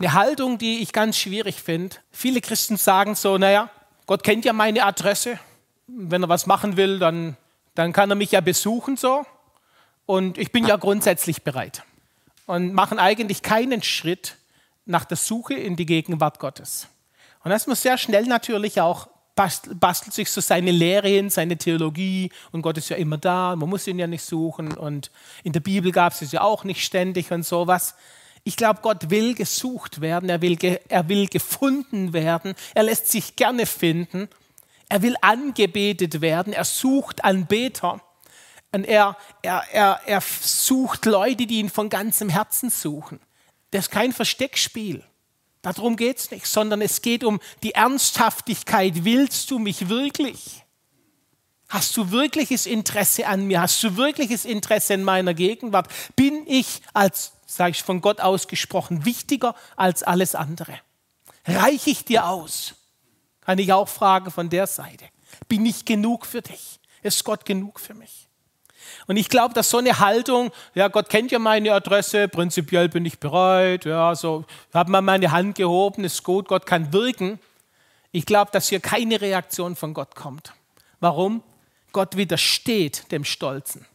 Eine 0.00 0.14
Haltung, 0.14 0.56
die 0.56 0.78
ich 0.78 0.94
ganz 0.94 1.18
schwierig 1.18 1.60
finde. 1.60 1.96
Viele 2.10 2.40
Christen 2.40 2.78
sagen 2.78 3.14
so, 3.14 3.36
naja, 3.36 3.68
Gott 4.06 4.22
kennt 4.22 4.46
ja 4.46 4.54
meine 4.54 4.82
Adresse. 4.86 5.38
Wenn 5.86 6.22
er 6.22 6.28
was 6.30 6.46
machen 6.46 6.78
will, 6.78 6.98
dann, 6.98 7.36
dann 7.74 7.92
kann 7.92 8.08
er 8.08 8.16
mich 8.16 8.32
ja 8.32 8.40
besuchen 8.40 8.96
so. 8.96 9.26
Und 10.06 10.38
ich 10.38 10.52
bin 10.52 10.66
ja 10.66 10.76
grundsätzlich 10.76 11.42
bereit. 11.42 11.82
Und 12.46 12.72
machen 12.72 12.98
eigentlich 12.98 13.42
keinen 13.42 13.82
Schritt 13.82 14.36
nach 14.86 15.04
der 15.04 15.18
Suche 15.18 15.52
in 15.52 15.76
die 15.76 15.84
Gegenwart 15.84 16.38
Gottes. 16.38 16.88
Und 17.44 17.50
das 17.50 17.66
muss 17.66 17.82
sehr 17.82 17.98
schnell 17.98 18.24
natürlich 18.24 18.80
auch 18.80 19.08
bastelt 19.34 20.12
sich 20.12 20.30
so 20.30 20.40
seine 20.42 20.70
Lehre 20.70 21.08
hin, 21.08 21.30
seine 21.30 21.56
Theologie 21.56 22.30
und 22.52 22.60
Gott 22.60 22.76
ist 22.76 22.90
ja 22.90 22.96
immer 22.96 23.16
da, 23.16 23.56
man 23.56 23.70
muss 23.70 23.86
ihn 23.86 23.98
ja 23.98 24.06
nicht 24.06 24.22
suchen 24.22 24.76
und 24.76 25.10
in 25.44 25.52
der 25.54 25.60
Bibel 25.60 25.92
gab 25.92 26.12
es 26.12 26.20
es 26.20 26.32
ja 26.32 26.42
auch 26.42 26.64
nicht 26.64 26.84
ständig 26.84 27.30
und 27.30 27.46
sowas. 27.46 27.94
Ich 28.44 28.56
glaube, 28.56 28.80
Gott 28.82 29.10
will 29.10 29.34
gesucht 29.34 30.00
werden, 30.00 30.28
er 30.28 30.40
will, 30.40 30.58
er 30.88 31.08
will 31.08 31.28
gefunden 31.28 32.12
werden, 32.12 32.54
er 32.74 32.84
lässt 32.84 33.08
sich 33.08 33.36
gerne 33.36 33.66
finden, 33.66 34.28
er 34.88 35.02
will 35.02 35.14
angebetet 35.20 36.20
werden, 36.20 36.52
er 36.52 36.64
sucht 36.64 37.22
Anbeter 37.24 38.00
und 38.72 38.84
er, 38.84 39.16
er, 39.42 39.64
er, 39.72 40.00
er 40.06 40.20
sucht 40.20 41.04
Leute, 41.06 41.46
die 41.46 41.58
ihn 41.58 41.70
von 41.70 41.88
ganzem 41.88 42.28
Herzen 42.28 42.70
suchen. 42.70 43.20
Das 43.72 43.86
ist 43.86 43.90
kein 43.90 44.12
Versteckspiel. 44.12 45.04
Darum 45.62 45.96
geht 45.96 46.18
es 46.18 46.30
nicht, 46.30 46.46
sondern 46.46 46.80
es 46.80 47.02
geht 47.02 47.22
um 47.22 47.40
die 47.62 47.74
Ernsthaftigkeit. 47.74 49.04
Willst 49.04 49.50
du 49.50 49.58
mich 49.58 49.88
wirklich? 49.88 50.64
Hast 51.68 51.96
du 51.96 52.10
wirkliches 52.10 52.66
Interesse 52.66 53.26
an 53.26 53.46
mir? 53.46 53.60
Hast 53.60 53.82
du 53.84 53.96
wirkliches 53.96 54.44
Interesse 54.44 54.94
in 54.94 55.04
meiner 55.04 55.34
Gegenwart? 55.34 55.88
Bin 56.16 56.44
ich 56.46 56.80
als, 56.94 57.32
sage 57.50 57.72
ich 57.72 57.82
von 57.82 58.00
Gott 58.00 58.20
ausgesprochen, 58.20 59.04
wichtiger 59.04 59.54
als 59.76 60.02
alles 60.02 60.34
andere? 60.34 60.78
Reiche 61.44 61.90
ich 61.90 62.04
dir 62.04 62.26
aus? 62.26 62.74
Kann 63.40 63.58
ich 63.58 63.72
auch 63.72 63.88
fragen 63.88 64.30
von 64.30 64.50
der 64.50 64.66
Seite. 64.66 65.06
Bin 65.48 65.66
ich 65.66 65.84
genug 65.84 66.26
für 66.26 66.42
dich? 66.42 66.78
Ist 67.02 67.24
Gott 67.24 67.44
genug 67.44 67.80
für 67.80 67.94
mich? 67.94 68.28
Und 69.06 69.16
ich 69.16 69.28
glaube, 69.28 69.54
dass 69.54 69.70
so 69.70 69.78
eine 69.78 69.98
Haltung, 69.98 70.52
ja, 70.74 70.88
Gott 70.88 71.08
kennt 71.08 71.32
ja 71.32 71.38
meine 71.38 71.72
Adresse, 71.72 72.28
prinzipiell 72.28 72.88
bin 72.88 73.04
ich 73.04 73.18
bereit, 73.18 73.84
ja, 73.84 74.14
so, 74.14 74.44
habe 74.72 74.90
mal 74.90 75.00
meine 75.00 75.30
Hand 75.30 75.56
gehoben, 75.56 76.04
ist 76.04 76.22
gut, 76.22 76.48
Gott 76.48 76.66
kann 76.66 76.92
wirken. 76.92 77.40
Ich 78.12 78.26
glaube, 78.26 78.50
dass 78.52 78.68
hier 78.68 78.80
keine 78.80 79.20
Reaktion 79.20 79.76
von 79.76 79.94
Gott 79.94 80.14
kommt. 80.14 80.52
Warum? 81.00 81.42
Gott 81.92 82.16
widersteht 82.16 83.10
dem 83.10 83.24
Stolzen. 83.24 83.86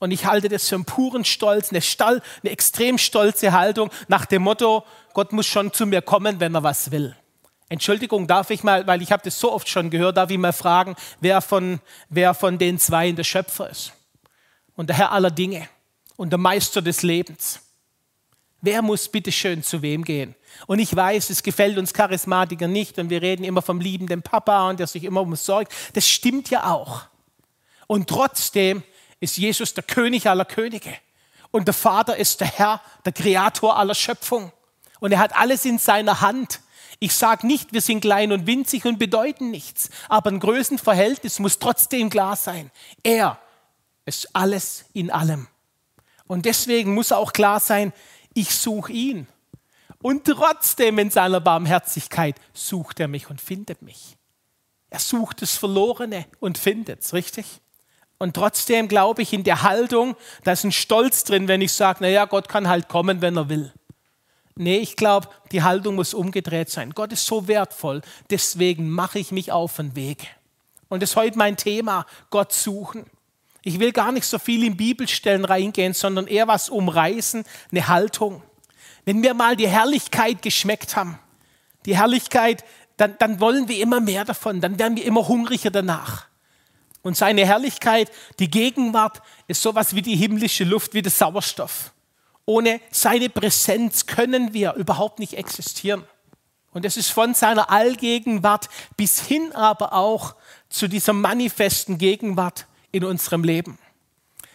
Und 0.00 0.10
ich 0.10 0.26
halte 0.26 0.48
das 0.48 0.68
für 0.68 0.74
einen 0.74 0.84
puren 0.84 1.24
Stolz, 1.24 1.70
eine, 1.70 1.80
Stall, 1.80 2.22
eine 2.42 2.50
extrem 2.50 2.98
stolze 2.98 3.52
Haltung 3.52 3.90
nach 4.08 4.26
dem 4.26 4.42
Motto, 4.42 4.84
Gott 5.12 5.32
muss 5.32 5.46
schon 5.46 5.72
zu 5.72 5.86
mir 5.86 6.02
kommen, 6.02 6.40
wenn 6.40 6.54
er 6.54 6.62
was 6.62 6.90
will. 6.90 7.16
Entschuldigung, 7.68 8.26
darf 8.26 8.50
ich 8.50 8.62
mal, 8.62 8.86
weil 8.86 9.00
ich 9.02 9.10
habe 9.10 9.22
das 9.24 9.38
so 9.38 9.52
oft 9.52 9.68
schon 9.68 9.90
gehört, 9.90 10.16
darf 10.16 10.30
ich 10.30 10.38
mal 10.38 10.52
fragen, 10.52 10.96
wer 11.20 11.40
von, 11.40 11.80
wer 12.08 12.34
von 12.34 12.58
den 12.58 12.78
zwei 12.78 13.10
der 13.12 13.24
Schöpfer 13.24 13.70
ist? 13.70 13.92
Und 14.76 14.88
der 14.88 14.96
Herr 14.96 15.12
aller 15.12 15.30
Dinge 15.30 15.68
und 16.16 16.30
der 16.30 16.38
Meister 16.38 16.82
des 16.82 17.02
Lebens. 17.02 17.60
Wer 18.60 18.82
muss 18.82 19.08
bitte 19.08 19.30
schön 19.30 19.62
zu 19.62 19.82
wem 19.82 20.04
gehen? 20.04 20.34
Und 20.66 20.78
ich 20.78 20.94
weiß, 20.94 21.30
es 21.30 21.42
gefällt 21.42 21.76
uns 21.78 21.92
Charismatiker 21.92 22.66
nicht 22.66 22.98
und 22.98 23.10
wir 23.10 23.20
reden 23.20 23.44
immer 23.44 23.62
vom 23.62 23.80
liebenden 23.80 24.22
Papa 24.22 24.70
und 24.70 24.80
der 24.80 24.86
sich 24.86 25.04
immer 25.04 25.20
um 25.20 25.30
uns 25.30 25.44
sorgt. 25.44 25.72
Das 25.92 26.08
stimmt 26.08 26.50
ja 26.50 26.70
auch. 26.70 27.02
Und 27.86 28.08
trotzdem 28.08 28.82
ist 29.24 29.38
Jesus 29.38 29.74
der 29.74 29.82
König 29.82 30.28
aller 30.28 30.44
Könige. 30.44 30.94
Und 31.50 31.66
der 31.66 31.74
Vater 31.74 32.16
ist 32.16 32.40
der 32.40 32.46
Herr, 32.46 32.80
der 33.04 33.12
Kreator 33.12 33.76
aller 33.76 33.94
Schöpfung. 33.94 34.52
Und 35.00 35.12
er 35.12 35.18
hat 35.18 35.34
alles 35.34 35.64
in 35.64 35.78
seiner 35.78 36.20
Hand. 36.20 36.60
Ich 37.00 37.14
sage 37.14 37.46
nicht, 37.46 37.72
wir 37.72 37.80
sind 37.80 38.00
klein 38.00 38.32
und 38.32 38.46
winzig 38.46 38.84
und 38.84 38.98
bedeuten 38.98 39.50
nichts, 39.50 39.90
aber 40.08 40.30
ein 40.30 40.40
Größenverhältnis 40.40 41.38
muss 41.38 41.58
trotzdem 41.58 42.08
klar 42.08 42.36
sein. 42.36 42.70
Er 43.02 43.38
ist 44.04 44.28
alles 44.34 44.84
in 44.92 45.10
allem. 45.10 45.48
Und 46.26 46.44
deswegen 46.44 46.94
muss 46.94 47.10
auch 47.10 47.32
klar 47.32 47.60
sein, 47.60 47.92
ich 48.32 48.54
suche 48.54 48.92
ihn. 48.92 49.26
Und 50.02 50.24
trotzdem 50.26 50.98
in 50.98 51.10
seiner 51.10 51.40
Barmherzigkeit 51.40 52.36
sucht 52.52 53.00
er 53.00 53.08
mich 53.08 53.30
und 53.30 53.40
findet 53.40 53.82
mich. 53.82 54.16
Er 54.90 54.98
sucht 55.00 55.42
das 55.42 55.56
Verlorene 55.56 56.26
und 56.40 56.58
findet 56.58 57.00
es, 57.00 57.14
richtig? 57.14 57.60
Und 58.24 58.32
trotzdem 58.32 58.88
glaube 58.88 59.20
ich 59.20 59.34
in 59.34 59.44
der 59.44 59.60
Haltung, 59.60 60.16
da 60.44 60.52
ist 60.52 60.64
ein 60.64 60.72
Stolz 60.72 61.24
drin, 61.24 61.46
wenn 61.46 61.60
ich 61.60 61.74
sage, 61.74 62.02
naja, 62.02 62.24
Gott 62.24 62.48
kann 62.48 62.68
halt 62.68 62.88
kommen, 62.88 63.20
wenn 63.20 63.36
er 63.36 63.50
will. 63.50 63.70
Nee, 64.54 64.78
ich 64.78 64.96
glaube, 64.96 65.28
die 65.52 65.62
Haltung 65.62 65.96
muss 65.96 66.14
umgedreht 66.14 66.70
sein. 66.70 66.92
Gott 66.92 67.12
ist 67.12 67.26
so 67.26 67.48
wertvoll, 67.48 68.00
deswegen 68.30 68.88
mache 68.88 69.18
ich 69.18 69.30
mich 69.30 69.52
auf 69.52 69.76
den 69.76 69.94
Weg. 69.94 70.26
Und 70.88 71.02
das 71.02 71.10
ist 71.10 71.16
heute 71.16 71.36
mein 71.36 71.58
Thema, 71.58 72.06
Gott 72.30 72.54
suchen. 72.54 73.04
Ich 73.60 73.78
will 73.78 73.92
gar 73.92 74.10
nicht 74.10 74.24
so 74.24 74.38
viel 74.38 74.64
in 74.64 74.78
Bibelstellen 74.78 75.44
reingehen, 75.44 75.92
sondern 75.92 76.26
eher 76.26 76.48
was 76.48 76.70
umreißen, 76.70 77.44
eine 77.72 77.88
Haltung. 77.88 78.42
Wenn 79.04 79.22
wir 79.22 79.34
mal 79.34 79.54
die 79.54 79.68
Herrlichkeit 79.68 80.40
geschmeckt 80.40 80.96
haben, 80.96 81.18
die 81.84 81.98
Herrlichkeit, 81.98 82.64
dann, 82.96 83.16
dann 83.18 83.38
wollen 83.38 83.68
wir 83.68 83.78
immer 83.82 84.00
mehr 84.00 84.24
davon, 84.24 84.62
dann 84.62 84.78
werden 84.78 84.96
wir 84.96 85.04
immer 85.04 85.28
hungriger 85.28 85.70
danach. 85.70 86.24
Und 87.04 87.18
seine 87.18 87.46
Herrlichkeit, 87.46 88.10
die 88.38 88.50
Gegenwart, 88.50 89.20
ist 89.46 89.60
sowas 89.60 89.94
wie 89.94 90.00
die 90.00 90.16
himmlische 90.16 90.64
Luft, 90.64 90.94
wie 90.94 91.02
der 91.02 91.12
Sauerstoff. 91.12 91.92
Ohne 92.46 92.80
seine 92.90 93.28
Präsenz 93.28 94.06
können 94.06 94.54
wir 94.54 94.72
überhaupt 94.72 95.18
nicht 95.18 95.34
existieren. 95.34 96.04
Und 96.72 96.86
es 96.86 96.96
ist 96.96 97.10
von 97.10 97.34
seiner 97.34 97.70
Allgegenwart 97.70 98.70
bis 98.96 99.20
hin 99.20 99.52
aber 99.52 99.92
auch 99.92 100.34
zu 100.70 100.88
dieser 100.88 101.12
manifesten 101.12 101.98
Gegenwart 101.98 102.66
in 102.90 103.04
unserem 103.04 103.44
Leben. 103.44 103.78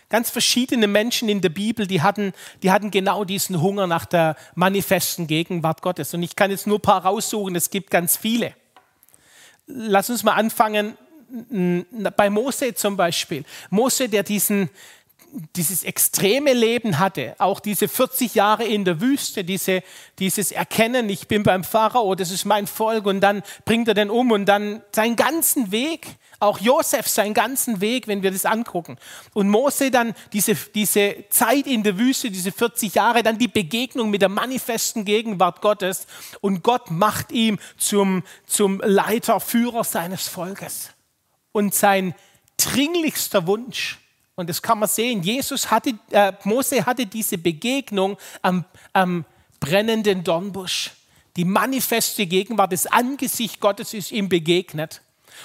Ganz 0.09 0.31
verschiedene 0.31 0.87
Menschen 0.87 1.29
in 1.29 1.41
der 1.41 1.49
Bibel, 1.49 1.85
die 1.85 2.01
hatten, 2.01 2.33
die 2.63 2.71
hatten 2.71 2.89
genau 2.89 3.25
diesen 3.25 3.61
Hunger 3.61 3.85
nach 3.85 4.05
der 4.05 4.35
manifesten 4.55 5.27
Gegenwart 5.27 5.83
Gottes. 5.83 6.15
Und 6.15 6.23
ich 6.23 6.35
kann 6.35 6.49
jetzt 6.49 6.65
nur 6.65 6.79
ein 6.79 6.81
paar 6.81 7.05
raussuchen, 7.05 7.55
es 7.55 7.69
gibt 7.69 7.91
ganz 7.91 8.17
viele. 8.17 8.55
Lass 9.67 10.09
uns 10.09 10.23
mal 10.23 10.33
anfangen 10.33 10.97
bei 12.15 12.29
Mose 12.29 12.73
zum 12.73 12.97
Beispiel. 12.97 13.43
Mose, 13.69 14.09
der 14.09 14.23
diesen, 14.23 14.69
dieses 15.55 15.83
extreme 15.83 16.53
Leben 16.53 16.99
hatte, 16.99 17.35
auch 17.37 17.59
diese 17.59 17.87
40 17.87 18.35
Jahre 18.35 18.63
in 18.63 18.85
der 18.85 18.99
Wüste, 19.01 19.43
diese, 19.43 19.83
dieses 20.17 20.51
Erkennen, 20.51 21.09
ich 21.09 21.27
bin 21.27 21.43
beim 21.43 21.63
Pharao, 21.63 22.15
das 22.15 22.31
ist 22.31 22.45
mein 22.45 22.67
Volk 22.67 23.05
und 23.05 23.21
dann 23.21 23.43
bringt 23.65 23.87
er 23.87 23.93
den 23.93 24.09
um 24.09 24.31
und 24.31 24.45
dann 24.45 24.81
seinen 24.91 25.15
ganzen 25.15 25.71
Weg 25.71 26.07
auch 26.39 26.59
Josef 26.59 27.07
seinen 27.07 27.33
ganzen 27.33 27.81
Weg, 27.81 28.07
wenn 28.07 28.23
wir 28.23 28.31
das 28.31 28.45
angucken. 28.45 28.97
Und 29.33 29.49
Mose 29.49 29.91
dann 29.91 30.13
diese, 30.31 30.55
diese 30.55 31.25
Zeit 31.29 31.67
in 31.67 31.83
der 31.83 31.97
Wüste, 31.97 32.31
diese 32.31 32.51
40 32.51 32.95
Jahre, 32.95 33.23
dann 33.23 33.37
die 33.37 33.47
Begegnung 33.47 34.09
mit 34.09 34.21
der 34.21 34.29
manifesten 34.29 35.05
Gegenwart 35.05 35.61
Gottes. 35.61 36.07
Und 36.41 36.63
Gott 36.63 36.91
macht 36.91 37.31
ihn 37.31 37.59
zum, 37.77 38.23
zum 38.45 38.81
Leiter, 38.83 39.39
Führer 39.39 39.83
seines 39.83 40.27
Volkes. 40.27 40.91
Und 41.51 41.73
sein 41.73 42.13
dringlichster 42.57 43.47
Wunsch, 43.47 43.99
und 44.35 44.49
das 44.49 44.61
kann 44.61 44.79
man 44.79 44.87
sehen, 44.87 45.21
Jesus 45.23 45.69
hatte, 45.69 45.93
äh, 46.11 46.31
Mose 46.43 46.85
hatte 46.85 47.05
diese 47.05 47.37
Begegnung 47.37 48.17
am, 48.41 48.65
am 48.93 49.25
brennenden 49.59 50.23
Dornbusch. 50.23 50.91
Die 51.35 51.45
manifeste 51.45 52.25
Gegenwart, 52.25 52.71
das 52.71 52.85
Angesicht 52.85 53.59
Gottes 53.59 53.93
ist 53.93 54.11
ihm 54.11 54.29
begegnet. 54.29 55.01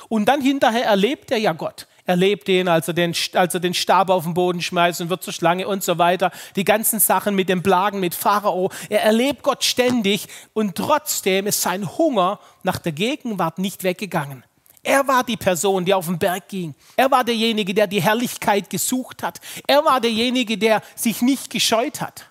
Und 0.09 0.27
dann 0.27 0.41
hinterher 0.41 0.87
erlebt 0.87 1.31
er 1.31 1.39
ja 1.39 1.53
Gott. 1.53 1.87
Er 2.07 2.17
lebt 2.17 2.49
ihn, 2.49 2.69
als 2.69 2.89
er, 2.89 2.95
den, 2.95 3.15
als 3.33 3.55
er 3.55 3.61
den 3.61 3.73
Stab 3.73 4.11
auf 4.11 4.25
den 4.25 4.35
Boden 4.35 4.61
schmeißt 4.61 5.01
und 5.01 5.09
wird 5.09 5.23
zur 5.23 5.33
Schlange 5.33 5.67
und 5.67 5.83
so 5.83 5.97
weiter. 5.97 6.31
Die 6.55 6.65
ganzen 6.65 7.01
Sachen 7.01 7.35
mit 7.35 7.49
den 7.49 7.63
Plagen, 7.63 7.99
mit 7.99 8.15
Pharao. 8.15 8.71
Er 8.91 9.03
erlebt 9.03 9.43
Gott 9.43 9.65
ständig 9.65 10.29
und 10.53 10.77
trotzdem 10.77 11.47
ist 11.47 11.63
sein 11.63 11.97
Hunger 11.97 12.41
nach 12.63 12.79
der 12.79 12.93
Gegenwart 12.93 13.59
nicht 13.59 13.85
weggegangen. 13.85 14.45
Er 14.85 15.09
war 15.09 15.25
die 15.25 15.37
Person, 15.37 15.85
die 15.85 15.95
auf 15.95 16.07
den 16.07 16.19
Berg 16.19 16.49
ging. 16.49 16.75
Er 16.95 17.11
war 17.11 17.25
derjenige, 17.25 17.75
der 17.75 17.89
die 17.89 18.03
Herrlichkeit 18.03 18.71
gesucht 18.71 19.23
hat. 19.23 19.41
Er 19.67 19.85
war 19.85 20.01
derjenige, 20.01 20.57
der 20.57 20.83
sich 20.95 21.23
nicht 21.23 21.51
gescheut 21.51 22.01
hat. 22.01 22.31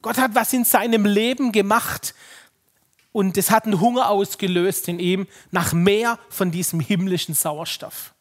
Gott 0.00 0.16
hat 0.16 0.34
was 0.34 0.52
in 0.52 0.64
seinem 0.64 1.04
Leben 1.04 1.52
gemacht, 1.52 2.14
und 3.12 3.36
es 3.36 3.50
hat 3.50 3.64
einen 3.64 3.80
Hunger 3.80 4.08
ausgelöst 4.08 4.88
in 4.88 4.98
ihm 5.00 5.26
nach 5.50 5.72
mehr 5.72 6.18
von 6.28 6.50
diesem 6.50 6.80
himmlischen 6.80 7.34
Sauerstoff. 7.34 8.14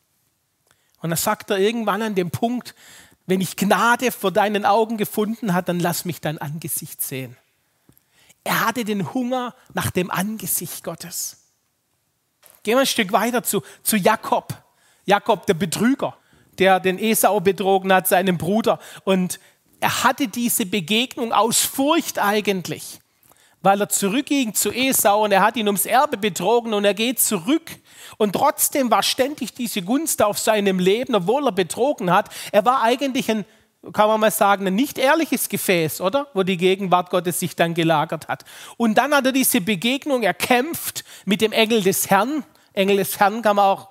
Und 1.01 1.11
dann 1.11 1.17
sagt 1.17 1.49
er 1.51 1.59
irgendwann 1.59 2.01
an 2.01 2.15
dem 2.15 2.31
Punkt, 2.31 2.75
wenn 3.25 3.41
ich 3.41 3.55
Gnade 3.55 4.11
vor 4.11 4.31
deinen 4.31 4.65
Augen 4.65 4.97
gefunden 4.97 5.53
habe, 5.53 5.65
dann 5.65 5.79
lass 5.79 6.05
mich 6.05 6.19
dein 6.19 6.39
Angesicht 6.39 7.01
sehen. 7.01 7.37
Er 8.43 8.65
hatte 8.65 8.83
den 8.83 9.13
Hunger 9.13 9.53
nach 9.73 9.91
dem 9.91 10.09
Angesicht 10.09 10.83
Gottes. 10.83 11.38
Gehen 12.69 12.75
wir 12.75 12.81
ein 12.81 12.85
Stück 12.85 13.11
weiter 13.11 13.41
zu, 13.41 13.63
zu 13.81 13.97
Jakob. 13.97 14.53
Jakob, 15.03 15.47
der 15.47 15.55
Betrüger, 15.55 16.15
der 16.59 16.79
den 16.79 16.99
Esau 16.99 17.39
betrogen 17.39 17.91
hat, 17.91 18.07
seinem 18.07 18.37
Bruder. 18.37 18.77
Und 19.05 19.39
er 19.79 20.03
hatte 20.03 20.27
diese 20.27 20.67
Begegnung 20.67 21.33
aus 21.33 21.61
Furcht 21.61 22.19
eigentlich, 22.19 22.99
weil 23.63 23.81
er 23.81 23.89
zurückging 23.89 24.53
zu 24.53 24.71
Esau 24.71 25.23
und 25.23 25.31
er 25.31 25.41
hat 25.41 25.57
ihn 25.57 25.65
ums 25.65 25.87
Erbe 25.87 26.17
betrogen 26.17 26.75
und 26.75 26.85
er 26.85 26.93
geht 26.93 27.19
zurück. 27.19 27.71
Und 28.17 28.33
trotzdem 28.33 28.91
war 28.91 29.01
ständig 29.01 29.55
diese 29.55 29.81
Gunst 29.81 30.21
auf 30.21 30.37
seinem 30.37 30.77
Leben, 30.77 31.15
obwohl 31.15 31.47
er 31.47 31.51
betrogen 31.51 32.13
hat. 32.13 32.29
Er 32.51 32.65
war 32.65 32.83
eigentlich 32.83 33.31
ein, 33.31 33.45
kann 33.93 34.09
man 34.09 34.19
mal 34.19 34.29
sagen, 34.29 34.67
ein 34.67 34.75
nicht 34.75 34.99
ehrliches 34.99 35.49
Gefäß, 35.49 36.01
oder? 36.01 36.27
Wo 36.35 36.43
die 36.43 36.57
Gegenwart 36.57 37.09
Gottes 37.09 37.39
sich 37.39 37.55
dann 37.55 37.73
gelagert 37.73 38.27
hat. 38.27 38.45
Und 38.77 38.99
dann 38.99 39.11
hat 39.15 39.25
er 39.25 39.31
diese 39.31 39.59
Begegnung, 39.59 40.21
er 40.21 40.35
kämpft 40.35 41.03
mit 41.25 41.41
dem 41.41 41.51
Engel 41.51 41.81
des 41.81 42.11
Herrn. 42.11 42.43
Engel 42.73 42.97
des 42.97 43.19
Herrn 43.19 43.41
kann 43.41 43.55
man 43.55 43.65
auch 43.65 43.89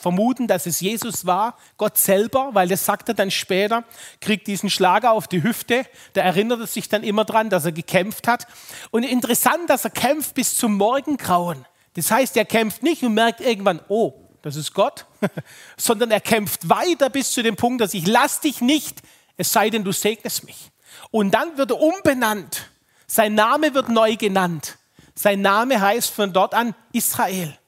vermuten, 0.00 0.46
dass 0.46 0.66
es 0.66 0.80
Jesus 0.80 1.26
war, 1.26 1.56
Gott 1.76 1.98
selber, 1.98 2.50
weil 2.52 2.68
das 2.68 2.84
sagt 2.84 3.08
er 3.08 3.14
dann 3.14 3.30
später, 3.30 3.84
kriegt 4.20 4.46
diesen 4.46 4.70
Schlager 4.70 5.12
auf 5.12 5.28
die 5.28 5.42
Hüfte, 5.42 5.84
da 6.14 6.22
erinnert 6.22 6.60
er 6.60 6.66
sich 6.66 6.88
dann 6.88 7.02
immer 7.02 7.24
dran, 7.24 7.50
dass 7.50 7.66
er 7.66 7.72
gekämpft 7.72 8.26
hat. 8.26 8.46
Und 8.90 9.02
interessant, 9.02 9.68
dass 9.68 9.84
er 9.84 9.90
kämpft 9.90 10.34
bis 10.34 10.56
zum 10.56 10.76
Morgengrauen. 10.76 11.66
Das 11.94 12.10
heißt, 12.10 12.36
er 12.36 12.46
kämpft 12.46 12.82
nicht 12.82 13.02
und 13.02 13.14
merkt 13.14 13.40
irgendwann, 13.40 13.80
oh, 13.88 14.14
das 14.42 14.56
ist 14.56 14.72
Gott, 14.72 15.06
sondern 15.76 16.10
er 16.10 16.20
kämpft 16.20 16.68
weiter 16.68 17.10
bis 17.10 17.32
zu 17.32 17.42
dem 17.42 17.56
Punkt, 17.56 17.82
dass 17.82 17.92
ich 17.92 18.06
lass 18.06 18.40
dich 18.40 18.62
nicht, 18.62 19.02
es 19.36 19.52
sei 19.52 19.68
denn, 19.70 19.84
du 19.84 19.92
segnest 19.92 20.44
mich. 20.44 20.70
Und 21.10 21.32
dann 21.32 21.58
wird 21.58 21.72
er 21.72 21.80
umbenannt. 21.80 22.70
Sein 23.06 23.34
Name 23.34 23.74
wird 23.74 23.88
neu 23.88 24.16
genannt. 24.16 24.78
Sein 25.14 25.42
Name 25.42 25.80
heißt 25.80 26.10
von 26.10 26.32
dort 26.32 26.54
an 26.54 26.74
Israel. 26.92 27.58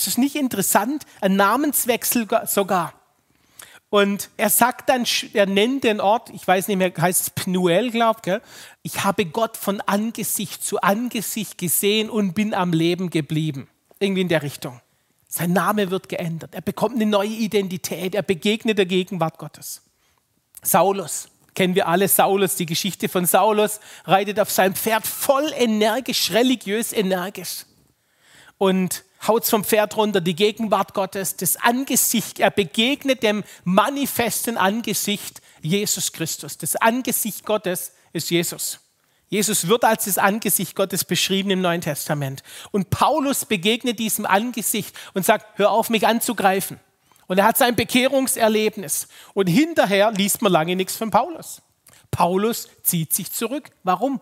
Ist 0.00 0.06
das 0.06 0.16
nicht 0.16 0.34
interessant? 0.34 1.04
Ein 1.20 1.36
Namenswechsel 1.36 2.26
sogar. 2.46 2.94
Und 3.90 4.30
er 4.38 4.48
sagt 4.48 4.88
dann, 4.88 5.04
er 5.34 5.44
nennt 5.44 5.84
den 5.84 6.00
Ort, 6.00 6.30
ich 6.30 6.46
weiß 6.48 6.68
nicht 6.68 6.78
mehr, 6.78 6.90
heißt 6.96 7.20
es 7.20 7.30
Pnuel, 7.30 7.90
glaubt, 7.90 8.22
gell? 8.22 8.40
Ich 8.82 9.04
habe 9.04 9.26
Gott 9.26 9.58
von 9.58 9.82
Angesicht 9.82 10.64
zu 10.64 10.80
Angesicht 10.80 11.58
gesehen 11.58 12.08
und 12.08 12.32
bin 12.32 12.54
am 12.54 12.72
Leben 12.72 13.10
geblieben. 13.10 13.68
Irgendwie 13.98 14.22
in 14.22 14.28
der 14.28 14.42
Richtung. 14.42 14.80
Sein 15.28 15.52
Name 15.52 15.90
wird 15.90 16.08
geändert. 16.08 16.54
Er 16.54 16.62
bekommt 16.62 16.94
eine 16.94 17.04
neue 17.04 17.28
Identität. 17.28 18.14
Er 18.14 18.22
begegnet 18.22 18.78
der 18.78 18.86
Gegenwart 18.86 19.36
Gottes. 19.36 19.82
Saulus. 20.62 21.28
Kennen 21.54 21.74
wir 21.74 21.88
alle 21.88 22.08
Saulus, 22.08 22.56
die 22.56 22.64
Geschichte 22.64 23.10
von 23.10 23.26
Saulus, 23.26 23.80
reitet 24.06 24.40
auf 24.40 24.50
seinem 24.50 24.76
Pferd 24.76 25.06
voll 25.06 25.52
energisch, 25.54 26.30
religiös 26.30 26.94
energisch. 26.94 27.66
Und 28.56 29.04
haut 29.26 29.44
vom 29.46 29.64
Pferd 29.64 29.96
runter, 29.96 30.20
die 30.20 30.36
Gegenwart 30.36 30.94
Gottes, 30.94 31.36
das 31.36 31.56
Angesicht, 31.56 32.40
er 32.40 32.50
begegnet 32.50 33.22
dem 33.22 33.44
manifesten 33.64 34.56
Angesicht 34.56 35.40
Jesus 35.62 36.12
Christus. 36.12 36.58
Das 36.58 36.76
Angesicht 36.76 37.44
Gottes 37.44 37.92
ist 38.12 38.30
Jesus. 38.30 38.80
Jesus 39.28 39.68
wird 39.68 39.84
als 39.84 40.06
das 40.06 40.18
Angesicht 40.18 40.74
Gottes 40.74 41.04
beschrieben 41.04 41.50
im 41.50 41.60
Neuen 41.60 41.80
Testament. 41.80 42.42
Und 42.72 42.90
Paulus 42.90 43.44
begegnet 43.44 44.00
diesem 44.00 44.26
Angesicht 44.26 44.94
und 45.14 45.24
sagt, 45.24 45.58
hör 45.58 45.70
auf, 45.70 45.88
mich 45.88 46.06
anzugreifen. 46.06 46.80
Und 47.28 47.38
er 47.38 47.44
hat 47.44 47.56
sein 47.56 47.76
Bekehrungserlebnis. 47.76 49.06
Und 49.34 49.46
hinterher 49.46 50.10
liest 50.10 50.42
man 50.42 50.50
lange 50.50 50.74
nichts 50.74 50.96
von 50.96 51.12
Paulus. 51.12 51.62
Paulus 52.10 52.68
zieht 52.82 53.14
sich 53.14 53.30
zurück. 53.30 53.70
Warum? 53.84 54.20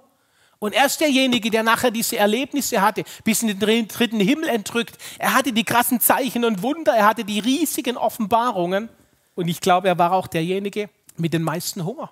Und 0.61 0.75
er 0.75 0.87
ist 0.87 1.01
derjenige, 1.01 1.51
der 1.51 1.63
nachher 1.63 1.91
diese 1.91 2.17
Erlebnisse 2.17 2.83
hatte, 2.83 3.05
bis 3.23 3.43
in 3.43 3.59
den 3.59 3.89
dritten 3.89 4.19
Himmel 4.19 4.49
entrückt. 4.49 4.99
Er 5.19 5.35
hatte 5.35 5.53
die 5.53 5.65
krassen 5.65 6.01
Zeichen 6.01 6.45
und 6.45 6.63
Wunder, 6.63 6.95
er 6.95 7.07
hatte 7.07 7.25
die 7.25 7.39
riesigen 7.39 7.97
Offenbarungen. 7.97 8.89
Und 9.37 9.47
ich 9.47 9.61
glaube, 9.61 9.87
er 9.87 9.99
war 9.99 10.13
auch 10.13 10.27
derjenige 10.27 10.91
mit 11.17 11.33
den 11.33 11.43
meisten 11.43 11.85
Hunger. 11.85 12.11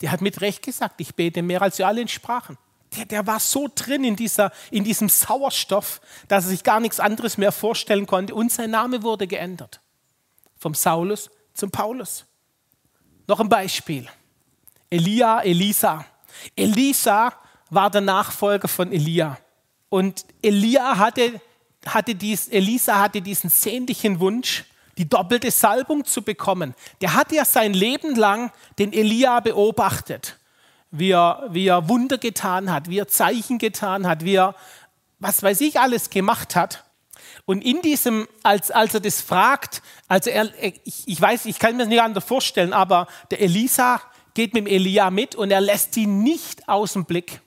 Der 0.00 0.10
hat 0.10 0.22
mit 0.22 0.40
Recht 0.40 0.62
gesagt, 0.62 1.00
ich 1.00 1.14
bete 1.14 1.42
mehr 1.42 1.60
als 1.60 1.78
wir 1.78 1.86
alle 1.86 2.00
in 2.00 2.08
Sprachen. 2.08 2.56
Der, 2.96 3.04
der 3.04 3.26
war 3.26 3.40
so 3.40 3.68
drin 3.74 4.04
in, 4.04 4.16
dieser, 4.16 4.52
in 4.70 4.84
diesem 4.84 5.08
Sauerstoff, 5.08 6.00
dass 6.28 6.44
er 6.44 6.50
sich 6.50 6.64
gar 6.64 6.80
nichts 6.80 6.98
anderes 6.98 7.36
mehr 7.36 7.52
vorstellen 7.52 8.06
konnte. 8.06 8.34
Und 8.34 8.50
sein 8.50 8.70
Name 8.70 9.02
wurde 9.02 9.26
geändert. 9.26 9.80
Vom 10.56 10.74
Saulus 10.74 11.30
zum 11.52 11.70
Paulus. 11.70 12.24
Noch 13.26 13.40
ein 13.40 13.48
Beispiel. 13.48 14.08
Elia, 14.90 15.40
Elisa. 15.40 16.04
Elisa 16.56 17.32
war 17.72 17.90
der 17.90 18.02
Nachfolger 18.02 18.68
von 18.68 18.92
Elia. 18.92 19.38
Und 19.88 20.26
Elia 20.42 20.98
hatte, 20.98 21.40
hatte 21.86 22.14
dies, 22.14 22.48
Elisa 22.48 22.98
hatte 22.98 23.22
diesen 23.22 23.48
sehnlichen 23.48 24.20
Wunsch, 24.20 24.64
die 24.98 25.08
doppelte 25.08 25.50
Salbung 25.50 26.04
zu 26.04 26.22
bekommen. 26.22 26.74
Der 27.00 27.14
hat 27.14 27.32
ja 27.32 27.46
sein 27.46 27.72
Leben 27.72 28.14
lang 28.14 28.52
den 28.78 28.92
Elia 28.92 29.40
beobachtet, 29.40 30.38
wie 30.90 31.12
er, 31.12 31.48
wie 31.48 31.66
er 31.66 31.88
Wunder 31.88 32.18
getan 32.18 32.70
hat, 32.70 32.90
wie 32.90 32.98
er 32.98 33.08
Zeichen 33.08 33.56
getan 33.56 34.06
hat, 34.06 34.22
wie 34.22 34.34
er, 34.34 34.54
was 35.18 35.42
weiß 35.42 35.62
ich, 35.62 35.80
alles 35.80 36.10
gemacht 36.10 36.54
hat. 36.54 36.84
Und 37.46 37.64
in 37.64 37.80
diesem, 37.80 38.28
als, 38.42 38.70
als 38.70 38.92
er 38.92 39.00
das 39.00 39.22
fragt, 39.22 39.80
also 40.08 40.28
er, 40.28 40.50
ich, 40.84 41.08
ich 41.08 41.20
weiß, 41.20 41.46
ich 41.46 41.58
kann 41.58 41.72
mir 41.72 41.84
das 41.84 41.88
nicht 41.88 42.02
anders 42.02 42.24
vorstellen, 42.24 42.74
aber 42.74 43.06
der 43.30 43.40
Elisa 43.40 44.02
geht 44.34 44.52
mit 44.52 44.66
dem 44.66 44.66
Elia 44.66 45.10
mit 45.10 45.34
und 45.34 45.50
er 45.50 45.62
lässt 45.62 45.96
ihn 45.96 46.22
nicht 46.22 46.68
aus 46.68 46.92
dem 46.92 47.06
Blick 47.06 47.40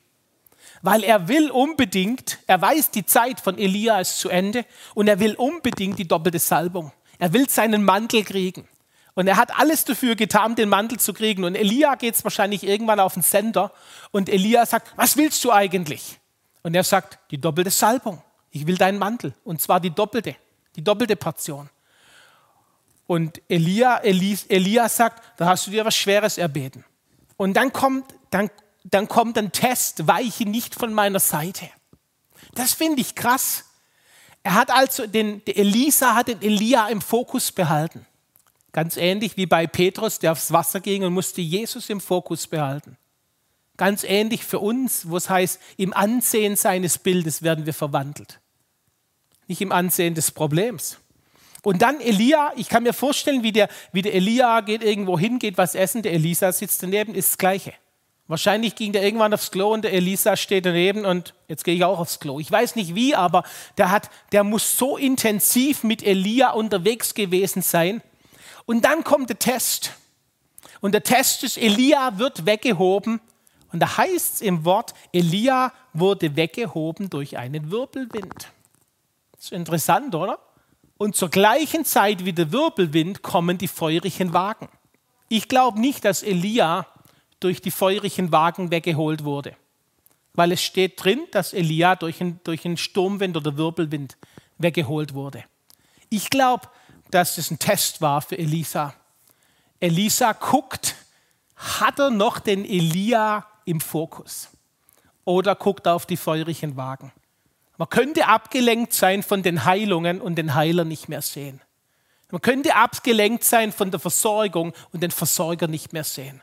weil 0.85 1.03
er 1.03 1.27
will 1.27 1.49
unbedingt, 1.49 2.37
er 2.45 2.61
weiß, 2.61 2.91
die 2.91 3.07
Zeit 3.07 3.39
von 3.39 3.57
Elia 3.57 3.99
ist 3.99 4.19
zu 4.19 4.29
Ende 4.29 4.65
und 4.93 5.07
er 5.07 5.19
will 5.19 5.33
unbedingt 5.33 5.97
die 5.97 6.07
doppelte 6.07 6.37
Salbung. 6.37 6.91
Er 7.17 7.33
will 7.33 7.49
seinen 7.49 7.83
Mantel 7.83 8.23
kriegen. 8.23 8.67
Und 9.15 9.25
er 9.25 9.37
hat 9.37 9.57
alles 9.57 9.85
dafür 9.85 10.15
getan, 10.15 10.53
den 10.53 10.69
Mantel 10.69 10.99
zu 10.99 11.13
kriegen. 11.13 11.43
Und 11.43 11.55
Elia 11.55 11.95
geht 11.95 12.13
es 12.13 12.23
wahrscheinlich 12.23 12.63
irgendwann 12.63 12.99
auf 12.99 13.15
den 13.15 13.23
Sender 13.23 13.71
und 14.11 14.29
Elia 14.29 14.63
sagt, 14.67 14.93
was 14.95 15.17
willst 15.17 15.43
du 15.43 15.51
eigentlich? 15.51 16.19
Und 16.61 16.75
er 16.75 16.83
sagt, 16.83 17.17
die 17.31 17.39
doppelte 17.39 17.71
Salbung. 17.71 18.21
Ich 18.51 18.67
will 18.67 18.77
deinen 18.77 18.99
Mantel. 18.99 19.33
Und 19.43 19.61
zwar 19.61 19.79
die 19.79 19.89
doppelte, 19.89 20.35
die 20.75 20.83
doppelte 20.83 21.15
Portion. 21.15 21.67
Und 23.07 23.41
Elia, 23.49 23.97
Elia, 23.97 24.37
Elia 24.49 24.87
sagt, 24.87 25.23
da 25.37 25.47
hast 25.47 25.65
du 25.65 25.71
dir 25.71 25.83
was 25.83 25.95
Schweres 25.95 26.37
erbeten. 26.37 26.85
Und 27.37 27.55
dann 27.55 27.73
kommt, 27.73 28.13
dann 28.29 28.51
dann 28.91 29.07
kommt 29.07 29.37
ein 29.37 29.51
Test, 29.51 30.07
weiche 30.07 30.45
nicht 30.45 30.75
von 30.75 30.93
meiner 30.93 31.19
Seite. 31.19 31.69
Das 32.53 32.73
finde 32.73 33.01
ich 33.01 33.15
krass. 33.15 33.65
Er 34.43 34.53
hat 34.53 34.69
also 34.69 35.07
den, 35.07 35.43
der 35.45 35.57
Elisa 35.57 36.13
hat 36.13 36.27
den 36.27 36.41
Elia 36.41 36.87
im 36.87 37.01
Fokus 37.01 37.51
behalten. 37.51 38.05
Ganz 38.71 38.95
ähnlich 38.95 39.37
wie 39.37 39.47
bei 39.47 39.65
Petrus, 39.65 40.19
der 40.19 40.33
aufs 40.33 40.51
Wasser 40.51 40.81
ging 40.81 41.03
und 41.03 41.13
musste 41.13 41.41
Jesus 41.41 41.89
im 41.89 41.99
Fokus 41.99 42.45
behalten. 42.45 42.97
Ganz 43.77 44.03
ähnlich 44.03 44.45
für 44.45 44.59
uns, 44.59 45.09
wo 45.09 45.17
es 45.17 45.29
heißt, 45.29 45.59
im 45.77 45.93
Ansehen 45.93 46.55
seines 46.55 46.99
Bildes 46.99 47.41
werden 47.41 47.65
wir 47.65 47.73
verwandelt. 47.73 48.39
Nicht 49.47 49.61
im 49.61 49.71
Ansehen 49.71 50.13
des 50.13 50.31
Problems. 50.31 50.99
Und 51.63 51.81
dann 51.81 51.99
Elia, 51.99 52.53
ich 52.55 52.69
kann 52.69 52.83
mir 52.83 52.93
vorstellen, 52.93 53.41
wie 53.41 53.51
der, 53.51 53.67
wie 53.91 54.03
der 54.03 54.13
Elia 54.13 54.61
geht 54.61 54.83
irgendwo 54.83 55.17
hin, 55.17 55.39
geht 55.39 55.57
was 55.57 55.73
essen, 55.73 56.03
der 56.03 56.13
Elisa 56.13 56.51
sitzt 56.51 56.83
daneben, 56.83 57.15
ist 57.15 57.31
das 57.31 57.37
Gleiche. 57.39 57.73
Wahrscheinlich 58.27 58.75
ging 58.75 58.91
der 58.91 59.03
irgendwann 59.03 59.33
aufs 59.33 59.51
Klo 59.51 59.71
und 59.71 59.83
der 59.83 59.93
Elisa 59.93 60.35
steht 60.35 60.65
daneben 60.65 61.05
und 61.05 61.35
jetzt 61.47 61.63
gehe 61.63 61.75
ich 61.75 61.83
auch 61.83 61.99
aufs 61.99 62.19
Klo. 62.19 62.39
Ich 62.39 62.51
weiß 62.51 62.75
nicht 62.75 62.95
wie, 62.95 63.13
aber 63.13 63.43
der, 63.77 63.91
hat, 63.91 64.09
der 64.31 64.43
muss 64.43 64.77
so 64.77 64.97
intensiv 64.97 65.83
mit 65.83 66.01
Elia 66.01 66.51
unterwegs 66.51 67.13
gewesen 67.13 67.61
sein. 67.61 68.01
Und 68.65 68.83
dann 68.83 69.03
kommt 69.03 69.29
der 69.29 69.37
Test. 69.37 69.93
Und 70.81 70.93
der 70.93 71.03
Test 71.03 71.43
ist, 71.43 71.57
Elia 71.57 72.17
wird 72.17 72.47
weggehoben. 72.47 73.21
Und 73.71 73.79
da 73.79 73.97
heißt 73.97 74.35
es 74.35 74.41
im 74.41 74.65
Wort, 74.65 74.95
Elia 75.13 75.71
wurde 75.93 76.35
weggehoben 76.35 77.11
durch 77.11 77.37
einen 77.37 77.69
Wirbelwind. 77.69 78.49
Das 79.33 79.45
ist 79.45 79.51
interessant, 79.51 80.15
oder? 80.15 80.39
Und 80.97 81.15
zur 81.15 81.29
gleichen 81.29 81.85
Zeit 81.85 82.25
wie 82.25 82.33
der 82.33 82.51
Wirbelwind 82.51 83.21
kommen 83.21 83.59
die 83.59 83.67
feurigen 83.67 84.33
Wagen. 84.33 84.69
Ich 85.27 85.47
glaube 85.47 85.79
nicht, 85.79 86.05
dass 86.05 86.23
Elia 86.23 86.87
durch 87.45 87.61
die 87.61 87.69
feurigen 87.69 88.31
Wagen 88.31 88.71
weggeholt 88.71 89.23
wurde. 89.23 89.55
Weil 90.33 90.51
es 90.51 90.63
steht 90.63 91.01
drin, 91.03 91.21
dass 91.29 91.53
Elia 91.53 91.95
durch 91.95 92.19
einen, 92.19 92.39
durch 92.43 92.61
Sturmwind 92.81 93.37
oder 93.37 93.55
Wirbelwind 93.55 94.17
weggeholt 94.57 95.13
wurde. 95.13 95.43
Ich 96.09 96.31
glaube, 96.31 96.67
dass 97.11 97.37
es 97.37 97.51
ein 97.51 97.59
Test 97.59 98.01
war 98.01 98.23
für 98.23 98.35
Elisa. 98.35 98.95
Elisa 99.79 100.33
guckt, 100.33 100.95
hat 101.55 101.99
er 101.99 102.09
noch 102.09 102.39
den 102.39 102.65
Elia 102.65 103.45
im 103.65 103.79
Fokus? 103.79 104.49
Oder 105.23 105.53
guckt 105.53 105.85
er 105.85 105.93
auf 105.93 106.07
die 106.07 106.17
feurigen 106.17 106.75
Wagen? 106.75 107.11
Man 107.77 107.89
könnte 107.89 108.27
abgelenkt 108.27 108.93
sein 108.93 109.21
von 109.21 109.43
den 109.43 109.65
Heilungen 109.65 110.19
und 110.19 110.35
den 110.35 110.55
Heiler 110.55 110.83
nicht 110.83 111.09
mehr 111.09 111.21
sehen. 111.21 111.61
Man 112.31 112.41
könnte 112.41 112.75
abgelenkt 112.75 113.43
sein 113.43 113.71
von 113.71 113.91
der 113.91 113.99
Versorgung 113.99 114.73
und 114.91 115.03
den 115.03 115.11
Versorger 115.11 115.67
nicht 115.67 115.93
mehr 115.93 116.03
sehen. 116.03 116.41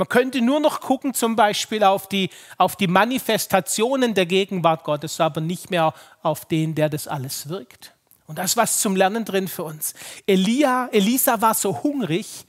Man 0.00 0.08
könnte 0.08 0.40
nur 0.40 0.60
noch 0.60 0.80
gucken 0.80 1.12
zum 1.12 1.36
Beispiel 1.36 1.84
auf 1.84 2.08
die, 2.08 2.30
auf 2.56 2.74
die 2.74 2.86
Manifestationen 2.86 4.14
der 4.14 4.24
Gegenwart 4.24 4.82
Gottes, 4.82 5.20
aber 5.20 5.42
nicht 5.42 5.70
mehr 5.70 5.92
auf 6.22 6.46
den, 6.46 6.74
der 6.74 6.88
das 6.88 7.06
alles 7.06 7.50
wirkt. 7.50 7.92
Und 8.26 8.38
da 8.38 8.44
ist 8.44 8.56
was 8.56 8.80
zum 8.80 8.96
Lernen 8.96 9.26
drin 9.26 9.46
für 9.46 9.64
uns. 9.64 9.92
Elia, 10.26 10.88
Elisa 10.90 11.42
war 11.42 11.52
so 11.52 11.82
hungrig, 11.82 12.46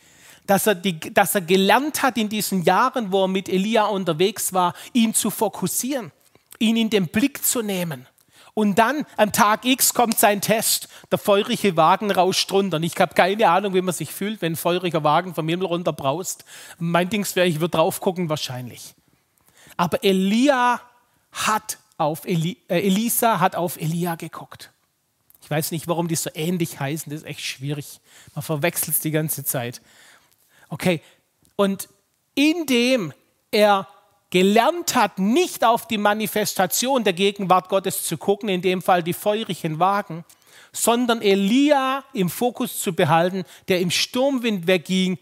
dass 0.48 0.66
er, 0.66 0.76
die, 0.76 0.98
dass 0.98 1.36
er 1.36 1.42
gelernt 1.42 2.02
hat 2.02 2.18
in 2.18 2.30
diesen 2.30 2.64
Jahren, 2.64 3.12
wo 3.12 3.26
er 3.26 3.28
mit 3.28 3.50
Elia 3.50 3.84
unterwegs 3.84 4.54
war, 4.54 4.74
ihn 4.94 5.14
zu 5.14 5.30
fokussieren, 5.30 6.14
ihn 6.58 6.78
in 6.78 6.90
den 6.90 7.10
Blick 7.10 7.44
zu 7.44 7.62
nehmen. 7.62 8.08
Und 8.54 8.80
dann 8.80 9.06
am 9.18 9.32
Tag 9.32 9.66
X 9.66 9.94
kommt 9.94 10.20
sein 10.20 10.42
Test. 10.42 10.90
Der 11.12 11.18
feurige 11.18 11.78
Wagen 11.78 12.12
rauscht 12.12 12.52
runter. 12.52 12.78
Und 12.78 12.84
ich 12.84 12.98
habe 13.00 13.14
keine 13.14 13.50
Ahnung, 13.50 13.74
wie 13.74 13.82
man 13.82 13.94
sich 13.94 14.12
fühlt, 14.12 14.42
wenn 14.42 14.54
ein 14.54 14.58
feuriger 14.58 15.04
Wagen 15.04 15.34
vom 15.34 15.48
Himmel 15.48 15.68
runter 15.68 15.94
braust. 15.94 16.44
Mein 16.78 17.10
Dings 17.10 17.36
wäre, 17.36 17.48
ich 17.48 17.62
würde 17.62 17.78
drauf 17.78 18.02
gucken, 18.02 18.30
wahrscheinlich. 18.30 18.94
Aber 19.78 20.04
Elia 20.04 20.82
hat 21.32 21.78
auf 21.98 22.26
Eli, 22.26 22.58
äh, 22.68 22.80
Elisa 22.80 23.40
hat 23.40 23.56
auf 23.56 23.80
Elia 23.80 24.16
geguckt. 24.16 24.72
Ich 25.44 25.50
weiß 25.50 25.72
nicht, 25.72 25.88
warum 25.88 26.08
die 26.08 26.16
so 26.16 26.30
ähnlich 26.34 26.80
heißen. 26.80 27.12
Das 27.12 27.22
ist 27.22 27.28
echt 27.28 27.42
schwierig. 27.42 28.00
Man 28.36 28.44
verwechselt 28.44 28.96
es 28.96 29.02
die 29.02 29.12
ganze 29.12 29.44
Zeit. 29.44 29.82
Okay, 30.70 31.02
und 31.56 31.90
indem 32.36 33.14
er 33.52 33.88
gelernt 34.32 34.96
hat, 34.96 35.20
nicht 35.20 35.64
auf 35.64 35.88
die 35.88 35.98
Manifestation 35.98 37.04
der 37.04 37.14
Gegenwart 37.14 37.70
Gottes 37.70 38.04
zu 38.04 38.18
gucken, 38.18 38.50
in 38.50 38.62
dem 38.62 38.82
Fall 38.82 39.04
die 39.04 39.14
feurigen 39.14 39.78
Wagen, 39.78 40.26
sondern 40.72 41.22
Elia 41.22 42.04
im 42.14 42.30
Fokus 42.30 42.80
zu 42.80 42.94
behalten, 42.94 43.44
der 43.68 43.82
im 43.82 43.92
Sturmwind 43.92 44.66
wegging, 44.66 45.20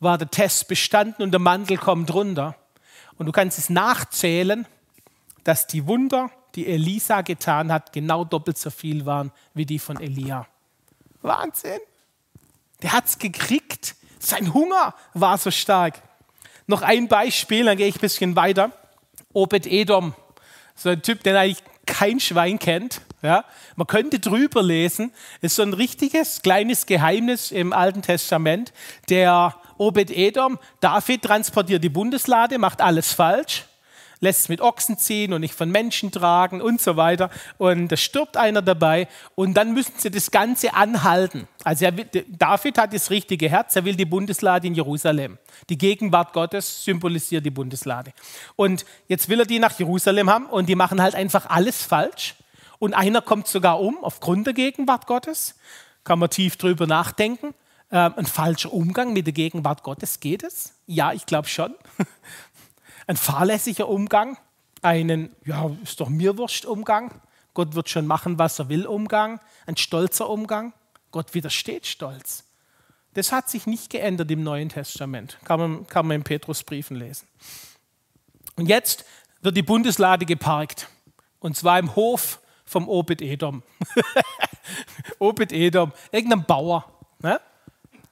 war 0.00 0.18
der 0.18 0.30
Test 0.30 0.68
bestanden 0.68 1.22
und 1.22 1.30
der 1.30 1.40
Mantel 1.40 1.78
kommt 1.78 2.12
runter. 2.12 2.56
Und 3.18 3.26
du 3.26 3.32
kannst 3.32 3.58
es 3.58 3.70
nachzählen, 3.70 4.66
dass 5.44 5.66
die 5.66 5.86
Wunder, 5.86 6.30
die 6.54 6.66
Elisa 6.66 7.22
getan 7.22 7.72
hat, 7.72 7.92
genau 7.92 8.24
doppelt 8.24 8.58
so 8.58 8.70
viel 8.70 9.06
waren 9.06 9.32
wie 9.54 9.64
die 9.64 9.78
von 9.78 9.98
Elia. 9.98 10.46
Wahnsinn! 11.22 11.80
Der 12.82 12.92
hat 12.92 13.06
es 13.06 13.18
gekriegt. 13.18 13.94
Sein 14.18 14.52
Hunger 14.52 14.94
war 15.14 15.38
so 15.38 15.50
stark. 15.50 16.02
Noch 16.72 16.80
ein 16.80 17.06
Beispiel, 17.06 17.66
dann 17.66 17.76
gehe 17.76 17.86
ich 17.86 17.96
ein 17.96 18.00
bisschen 18.00 18.34
weiter. 18.34 18.72
Obed 19.34 19.66
Edom, 19.66 20.14
so 20.74 20.88
ein 20.88 21.02
Typ, 21.02 21.22
den 21.22 21.36
eigentlich 21.36 21.62
kein 21.84 22.18
Schwein 22.18 22.58
kennt. 22.58 23.02
Ja? 23.20 23.44
Man 23.76 23.86
könnte 23.86 24.18
drüber 24.18 24.62
lesen, 24.62 25.12
ist 25.42 25.56
so 25.56 25.62
ein 25.64 25.74
richtiges 25.74 26.40
kleines 26.40 26.86
Geheimnis 26.86 27.50
im 27.50 27.74
Alten 27.74 28.00
Testament. 28.00 28.72
Der 29.10 29.54
Obed 29.76 30.10
Edom, 30.10 30.58
David 30.80 31.20
transportiert 31.20 31.84
die 31.84 31.90
Bundeslade, 31.90 32.56
macht 32.56 32.80
alles 32.80 33.12
falsch 33.12 33.66
lässt 34.22 34.42
es 34.42 34.48
mit 34.48 34.60
Ochsen 34.60 34.96
ziehen 34.98 35.32
und 35.32 35.40
nicht 35.40 35.54
von 35.54 35.68
Menschen 35.70 36.12
tragen 36.12 36.62
und 36.62 36.80
so 36.80 36.96
weiter. 36.96 37.28
Und 37.58 37.88
da 37.88 37.96
stirbt 37.96 38.36
einer 38.36 38.62
dabei 38.62 39.08
und 39.34 39.54
dann 39.54 39.74
müssen 39.74 39.94
sie 39.98 40.10
das 40.10 40.30
Ganze 40.30 40.74
anhalten. 40.74 41.48
Also 41.64 41.86
will, 41.96 42.06
David 42.28 42.78
hat 42.78 42.94
das 42.94 43.10
richtige 43.10 43.50
Herz, 43.50 43.74
er 43.74 43.84
will 43.84 43.96
die 43.96 44.04
Bundeslade 44.04 44.66
in 44.68 44.74
Jerusalem. 44.74 45.38
Die 45.68 45.76
Gegenwart 45.76 46.32
Gottes 46.32 46.84
symbolisiert 46.84 47.44
die 47.44 47.50
Bundeslade. 47.50 48.12
Und 48.54 48.86
jetzt 49.08 49.28
will 49.28 49.40
er 49.40 49.46
die 49.46 49.58
nach 49.58 49.76
Jerusalem 49.76 50.30
haben 50.30 50.46
und 50.46 50.68
die 50.68 50.76
machen 50.76 51.02
halt 51.02 51.16
einfach 51.16 51.50
alles 51.50 51.82
falsch. 51.82 52.36
Und 52.78 52.94
einer 52.94 53.22
kommt 53.22 53.48
sogar 53.48 53.80
um 53.80 54.02
aufgrund 54.02 54.46
der 54.46 54.54
Gegenwart 54.54 55.06
Gottes. 55.06 55.56
Kann 56.04 56.20
man 56.20 56.30
tief 56.30 56.56
drüber 56.56 56.86
nachdenken. 56.86 57.54
Ähm, 57.92 58.14
ein 58.16 58.26
falscher 58.26 58.72
Umgang 58.72 59.12
mit 59.12 59.26
der 59.26 59.34
Gegenwart 59.34 59.82
Gottes, 59.82 60.18
geht 60.18 60.42
es? 60.42 60.72
Ja, 60.86 61.12
ich 61.12 61.26
glaube 61.26 61.46
schon. 61.46 61.74
ein 63.06 63.16
fahrlässiger 63.16 63.88
Umgang, 63.88 64.38
einen, 64.82 65.34
ja, 65.44 65.70
ist 65.82 66.00
doch 66.00 66.08
mir 66.08 66.36
wurscht 66.38 66.64
Umgang, 66.64 67.20
Gott 67.54 67.74
wird 67.74 67.88
schon 67.88 68.06
machen, 68.06 68.38
was 68.38 68.58
er 68.58 68.68
will 68.68 68.86
Umgang, 68.86 69.40
ein 69.66 69.76
stolzer 69.76 70.28
Umgang, 70.28 70.72
Gott 71.10 71.34
widersteht 71.34 71.86
Stolz. 71.86 72.44
Das 73.14 73.30
hat 73.30 73.50
sich 73.50 73.66
nicht 73.66 73.90
geändert 73.90 74.30
im 74.30 74.42
Neuen 74.42 74.70
Testament, 74.70 75.38
kann 75.44 75.60
man, 75.60 75.86
kann 75.86 76.06
man 76.06 76.16
in 76.16 76.24
Petrusbriefen 76.24 76.96
lesen. 76.96 77.28
Und 78.56 78.66
jetzt 78.66 79.04
wird 79.42 79.56
die 79.56 79.62
Bundeslade 79.62 80.24
geparkt, 80.24 80.88
und 81.38 81.56
zwar 81.56 81.78
im 81.78 81.94
Hof 81.94 82.40
vom 82.64 82.88
Obed-Edom. 82.88 83.62
Obed-Edom, 85.18 85.92
irgendein 86.10 86.44
Bauer. 86.44 86.84
Ne? 87.20 87.40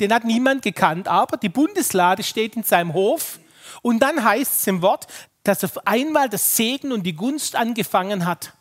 Den 0.00 0.12
hat 0.12 0.24
niemand 0.24 0.62
gekannt, 0.62 1.08
aber 1.08 1.36
die 1.36 1.48
Bundeslade 1.48 2.22
steht 2.22 2.56
in 2.56 2.62
seinem 2.62 2.92
Hof 2.92 3.38
und 3.82 4.00
dann 4.00 4.24
heißt 4.24 4.60
es 4.60 4.66
im 4.66 4.82
Wort, 4.82 5.06
dass 5.42 5.64
auf 5.64 5.86
einmal 5.86 6.28
das 6.28 6.56
Segen 6.56 6.92
und 6.92 7.02
die 7.04 7.14
Gunst 7.14 7.56
angefangen 7.56 8.26
hat. 8.26 8.52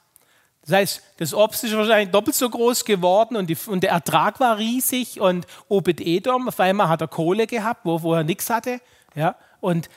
Das 0.61 0.71
heißt, 0.73 1.03
das 1.17 1.33
Obst 1.33 1.63
ist 1.63 1.75
wahrscheinlich 1.75 2.11
doppelt 2.11 2.35
so 2.35 2.49
groß 2.49 2.85
geworden 2.85 3.35
und, 3.35 3.49
die, 3.49 3.57
und 3.67 3.81
der 3.81 3.91
Ertrag 3.91 4.39
war 4.39 4.57
riesig 4.57 5.19
und 5.19 5.47
Obed-Edom, 5.67 6.47
auf 6.47 6.59
einmal 6.59 6.89
hat 6.89 7.01
er 7.01 7.07
Kohle 7.07 7.47
gehabt, 7.47 7.81
wo, 7.85 8.13
er 8.13 8.23
nichts 8.23 8.49
hatte. 8.49 8.79
Ja? 9.15 9.35
Und 9.61 9.89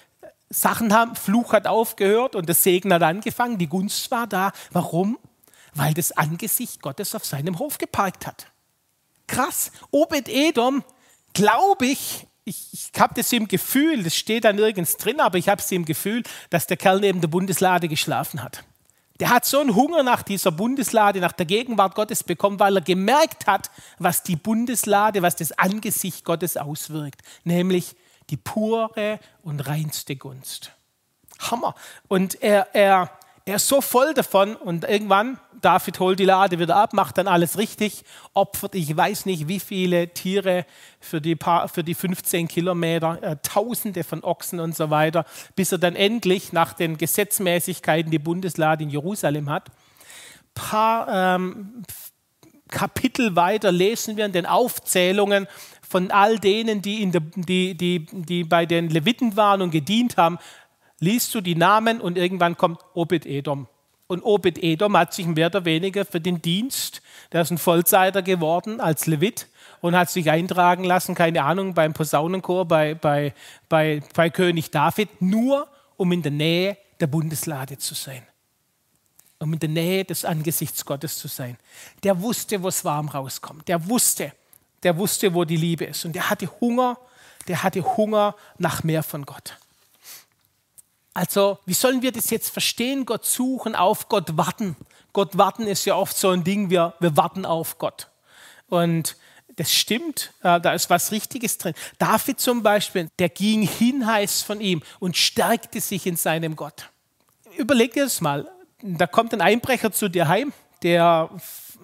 Sachen 0.48 0.94
haben, 0.94 1.14
Fluch 1.16 1.52
hat 1.52 1.66
aufgehört 1.66 2.34
und 2.34 2.48
das 2.48 2.62
Segen 2.62 2.92
hat 2.92 3.02
angefangen, 3.02 3.58
die 3.58 3.68
Gunst 3.68 4.10
war 4.10 4.26
da. 4.26 4.52
Warum? 4.70 5.18
Weil 5.74 5.94
das 5.94 6.12
Angesicht 6.12 6.82
Gottes 6.82 7.14
auf 7.14 7.24
seinem 7.24 7.58
Hof 7.58 7.78
geparkt 7.78 8.26
hat. 8.26 8.46
Krass. 9.26 9.72
Obed-Edom, 9.90 10.84
glaube 11.32 11.86
ich, 11.86 12.26
ich, 12.44 12.72
ich 12.72 13.00
habe 13.00 13.14
das 13.14 13.32
im 13.32 13.48
Gefühl, 13.48 14.02
das 14.02 14.16
steht 14.16 14.44
da 14.44 14.52
nirgends 14.52 14.96
drin, 14.96 15.20
aber 15.20 15.38
ich 15.38 15.48
habe 15.48 15.60
es 15.60 15.70
im 15.70 15.84
Gefühl, 15.84 16.22
dass 16.50 16.66
der 16.66 16.76
Kerl 16.76 17.00
neben 17.00 17.20
der 17.20 17.28
Bundeslade 17.28 17.88
geschlafen 17.88 18.42
hat. 18.42 18.64
Der 19.20 19.30
hat 19.30 19.44
so 19.44 19.60
einen 19.60 19.76
Hunger 19.76 20.02
nach 20.02 20.22
dieser 20.22 20.50
Bundeslade, 20.50 21.20
nach 21.20 21.32
der 21.32 21.46
Gegenwart 21.46 21.94
Gottes 21.94 22.24
bekommen, 22.24 22.58
weil 22.58 22.76
er 22.76 22.82
gemerkt 22.82 23.46
hat, 23.46 23.70
was 23.98 24.22
die 24.22 24.36
Bundeslade, 24.36 25.22
was 25.22 25.36
das 25.36 25.52
Angesicht 25.52 26.24
Gottes 26.24 26.56
auswirkt, 26.56 27.22
nämlich 27.44 27.94
die 28.30 28.36
pure 28.36 29.20
und 29.42 29.60
reinste 29.60 30.16
Gunst. 30.16 30.72
Hammer. 31.38 31.74
Und 32.08 32.42
er, 32.42 32.74
er, 32.74 33.10
er 33.44 33.56
ist 33.56 33.68
so 33.68 33.80
voll 33.80 34.14
davon 34.14 34.54
und 34.54 34.84
irgendwann, 34.84 35.38
David 35.60 35.98
holt 36.00 36.18
die 36.18 36.24
Lade 36.24 36.58
wieder 36.58 36.76
ab, 36.76 36.92
macht 36.92 37.18
dann 37.18 37.28
alles 37.28 37.58
richtig, 37.58 38.04
opfert, 38.34 38.74
ich 38.74 38.96
weiß 38.96 39.26
nicht 39.26 39.48
wie 39.48 39.60
viele 39.60 40.08
Tiere 40.08 40.64
für 41.00 41.20
die, 41.20 41.34
paar, 41.34 41.68
für 41.68 41.82
die 41.82 41.94
15 41.94 42.48
Kilometer, 42.48 43.22
äh, 43.22 43.36
Tausende 43.42 44.04
von 44.04 44.22
Ochsen 44.22 44.60
und 44.60 44.76
so 44.76 44.90
weiter, 44.90 45.24
bis 45.56 45.72
er 45.72 45.78
dann 45.78 45.96
endlich 45.96 46.52
nach 46.52 46.72
den 46.72 46.98
Gesetzmäßigkeiten 46.98 48.10
die 48.10 48.18
Bundeslade 48.18 48.84
in 48.84 48.90
Jerusalem 48.90 49.50
hat. 49.50 49.70
Paar 50.54 51.36
ähm, 51.36 51.82
Kapitel 52.68 53.36
weiter 53.36 53.70
lesen 53.70 54.16
wir 54.16 54.24
in 54.24 54.32
den 54.32 54.46
Aufzählungen 54.46 55.46
von 55.92 56.10
all 56.10 56.38
denen, 56.38 56.80
die, 56.80 57.08
der, 57.10 57.20
die, 57.36 57.76
die, 57.76 58.06
die 58.10 58.44
bei 58.44 58.66
den 58.66 58.88
Leviten 58.88 59.36
waren 59.36 59.60
und 59.60 59.70
gedient 59.70 60.16
haben, 60.16 60.38
liest 61.02 61.34
du 61.34 61.40
die 61.40 61.56
Namen 61.56 62.00
und 62.00 62.16
irgendwann 62.16 62.56
kommt 62.56 62.80
Obed-Edom. 62.94 63.66
Und 64.06 64.22
Obed-Edom 64.22 64.96
hat 64.96 65.12
sich 65.12 65.26
mehr 65.26 65.48
oder 65.48 65.64
weniger 65.64 66.04
für 66.04 66.20
den 66.20 66.40
Dienst, 66.40 67.02
der 67.32 67.42
ist 67.42 67.50
ein 67.50 67.58
Vollzeiter 67.58 68.22
geworden 68.22 68.80
als 68.80 69.06
Levit 69.06 69.48
und 69.80 69.96
hat 69.96 70.10
sich 70.10 70.30
eintragen 70.30 70.84
lassen, 70.84 71.16
keine 71.16 71.42
Ahnung, 71.42 71.74
beim 71.74 71.92
Posaunenchor, 71.92 72.66
bei, 72.66 72.94
bei, 72.94 73.34
bei, 73.68 74.00
bei 74.14 74.30
König 74.30 74.70
David, 74.70 75.20
nur 75.20 75.66
um 75.96 76.12
in 76.12 76.22
der 76.22 76.30
Nähe 76.30 76.76
der 77.00 77.08
Bundeslade 77.08 77.78
zu 77.78 77.94
sein. 77.94 78.22
Um 79.40 79.52
in 79.52 79.58
der 79.58 79.70
Nähe 79.70 80.04
des 80.04 80.24
Angesichts 80.24 80.84
Gottes 80.84 81.18
zu 81.18 81.26
sein. 81.26 81.56
Der 82.04 82.20
wusste, 82.20 82.62
wo 82.62 82.68
es 82.68 82.84
warm 82.84 83.08
rauskommt. 83.08 83.66
Der 83.66 83.88
wusste, 83.88 84.32
der 84.84 84.96
wusste, 84.96 85.34
wo 85.34 85.44
die 85.44 85.56
Liebe 85.56 85.84
ist. 85.84 86.04
Und 86.04 86.12
der 86.12 86.30
hatte 86.30 86.48
Hunger, 86.60 86.96
der 87.48 87.64
hatte 87.64 87.82
Hunger 87.96 88.36
nach 88.58 88.84
mehr 88.84 89.02
von 89.02 89.26
Gott. 89.26 89.56
Also, 91.14 91.58
wie 91.66 91.74
sollen 91.74 92.02
wir 92.02 92.12
das 92.12 92.30
jetzt 92.30 92.50
verstehen? 92.50 93.04
Gott 93.04 93.24
suchen, 93.24 93.74
auf 93.74 94.08
Gott 94.08 94.36
warten. 94.36 94.76
Gott 95.12 95.36
warten 95.36 95.66
ist 95.66 95.84
ja 95.84 95.94
oft 95.94 96.16
so 96.16 96.30
ein 96.30 96.42
Ding, 96.42 96.70
wir, 96.70 96.94
wir 97.00 97.16
warten 97.16 97.44
auf 97.44 97.78
Gott. 97.78 98.08
Und 98.68 99.16
das 99.56 99.72
stimmt, 99.72 100.32
äh, 100.42 100.60
da 100.60 100.72
ist 100.72 100.88
was 100.88 101.12
Richtiges 101.12 101.58
drin. 101.58 101.74
David 101.98 102.40
zum 102.40 102.62
Beispiel, 102.62 103.08
der 103.18 103.28
ging 103.28 103.62
hin, 103.62 104.06
heißt 104.06 104.44
von 104.44 104.60
ihm, 104.60 104.82
und 104.98 105.16
stärkte 105.16 105.80
sich 105.80 106.06
in 106.06 106.16
seinem 106.16 106.56
Gott. 106.56 106.88
Überleg 107.56 107.92
dir 107.92 108.04
das 108.04 108.22
mal. 108.22 108.50
Da 108.80 109.06
kommt 109.06 109.34
ein 109.34 109.42
Einbrecher 109.42 109.92
zu 109.92 110.08
dir 110.08 110.26
heim, 110.28 110.54
der 110.82 111.28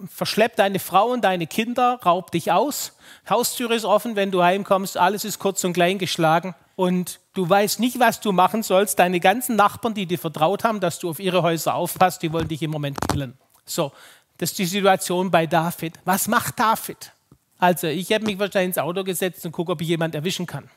verschleppt 0.07 0.59
deine 0.59 0.79
Frau 0.79 1.09
und 1.09 1.23
deine 1.23 1.47
Kinder, 1.47 2.01
raubt 2.05 2.35
dich 2.35 2.53
aus. 2.53 2.93
Haustür 3.29 3.71
ist 3.71 3.85
offen, 3.85 4.17
wenn 4.17 4.31
du 4.31 4.43
heimkommst, 4.43 4.97
alles 4.97 5.25
ist 5.25 5.39
kurz 5.39 5.65
und 5.65 5.73
klein 5.73 5.99
geschlagen 5.99 6.55
und 6.77 7.19
du 7.35 7.49
weißt 7.49 7.81
nicht, 7.81 7.99
was 7.99 8.21
du 8.21 8.31
machen 8.31 8.63
sollst. 8.63 9.01
Deine 9.01 9.19
ganzen 9.19 9.57
Nachbarn, 9.57 9.95
die 9.95 10.07
dir 10.07 10.19
vertraut 10.19 10.63
haben, 10.63 10.79
dass 10.79 11.01
du 11.01 11.11
auf 11.11 11.19
ihre 11.19 11.43
Häuser 11.43 11.75
aufpasst, 11.75 12.23
die 12.23 12.33
wollen 12.33 12.47
dich 12.47 12.63
im 12.63 12.71
Moment 12.71 12.99
killen. 13.09 13.37
So, 13.65 13.93
das 14.37 14.51
ist 14.51 14.59
die 14.61 14.65
Situation 14.65 15.31
bei 15.31 15.47
David. 15.47 15.99
Was 16.05 16.29
macht 16.29 16.61
David? 16.61 17.13
Also, 17.59 17.89
ich 17.89 18.13
habe 18.13 18.25
mich 18.25 18.39
wahrscheinlich 18.39 18.77
ins 18.77 18.79
Auto 18.79 19.03
gesetzt 19.03 19.45
und 19.45 19.51
gucke, 19.51 19.73
ob 19.73 19.81
ich 19.81 19.89
jemanden 19.89 20.17
erwischen 20.17 20.47
kann. 20.47 20.71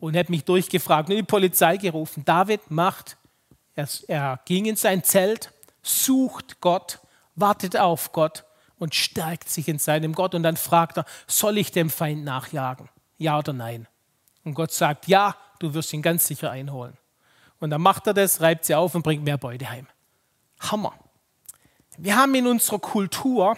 Und 0.00 0.16
habe 0.16 0.32
mich 0.32 0.44
durchgefragt 0.44 1.08
und 1.08 1.16
die 1.16 1.22
Polizei 1.22 1.76
gerufen. 1.76 2.24
David 2.24 2.68
macht, 2.70 3.16
er, 3.76 3.88
er 4.08 4.40
ging 4.44 4.64
in 4.64 4.74
sein 4.74 5.04
Zelt, 5.04 5.52
sucht 5.82 6.60
Gott, 6.60 6.98
wartet 7.36 7.76
auf 7.76 8.10
Gott 8.12 8.42
und 8.78 8.94
stärkt 8.94 9.48
sich 9.48 9.68
in 9.68 9.78
seinem 9.78 10.12
Gott. 10.12 10.34
Und 10.34 10.42
dann 10.42 10.56
fragt 10.56 10.98
er, 10.98 11.04
soll 11.26 11.58
ich 11.58 11.70
dem 11.72 11.90
Feind 11.90 12.24
nachjagen? 12.24 12.88
Ja 13.18 13.38
oder 13.38 13.52
nein? 13.52 13.86
Und 14.44 14.54
Gott 14.54 14.72
sagt, 14.72 15.08
ja, 15.08 15.36
du 15.58 15.74
wirst 15.74 15.92
ihn 15.92 16.02
ganz 16.02 16.26
sicher 16.26 16.50
einholen. 16.50 16.96
Und 17.60 17.70
dann 17.70 17.80
macht 17.80 18.06
er 18.06 18.14
das, 18.14 18.40
reibt 18.40 18.64
sie 18.64 18.74
auf 18.74 18.94
und 18.94 19.02
bringt 19.02 19.24
mehr 19.24 19.38
Beute 19.38 19.70
heim. 19.70 19.86
Hammer. 20.60 20.92
Wir 21.96 22.16
haben 22.16 22.34
in 22.34 22.46
unserer 22.46 22.78
Kultur, 22.78 23.56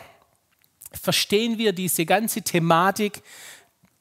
verstehen 0.93 1.59
wir 1.59 1.73
diese 1.73 2.05
ganze 2.05 2.43
Thematik, 2.43 3.23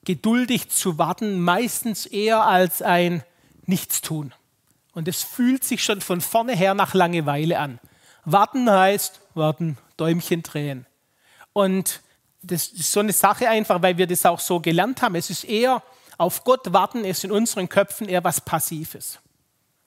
geduldig 0.04 0.70
zu 0.70 0.98
warten, 0.98 1.40
meistens 1.40 2.06
eher 2.06 2.44
als 2.46 2.82
ein 2.82 3.24
Nichtstun. 3.66 4.34
Und 4.94 5.08
es 5.08 5.24
fühlt 5.24 5.64
sich 5.64 5.84
schon 5.84 6.02
von 6.02 6.22
vorne 6.22 6.56
her 6.56 6.74
nach 6.74 6.94
Langeweile 6.94 7.60
an. 7.60 7.80
Warten 8.24 8.70
heißt, 8.70 9.22
warten, 9.34 9.78
Däumchen 9.98 10.44
drehen. 10.44 10.86
Und 11.56 12.02
das 12.42 12.68
ist 12.68 12.92
so 12.92 13.00
eine 13.00 13.14
Sache 13.14 13.48
einfach, 13.48 13.82
weil 13.82 13.98
wir 13.98 14.08
das 14.08 14.26
auch 14.26 14.42
so 14.42 14.60
gelernt 14.60 15.02
haben. 15.02 15.16
Es 15.16 15.30
ist 15.30 15.46
eher, 15.46 15.82
auf 16.18 16.44
Gott 16.44 16.74
warten 16.74 17.06
ist 17.06 17.24
in 17.24 17.32
unseren 17.32 17.70
Köpfen 17.70 18.10
eher 18.10 18.26
was 18.26 18.42
Passives. 18.42 19.20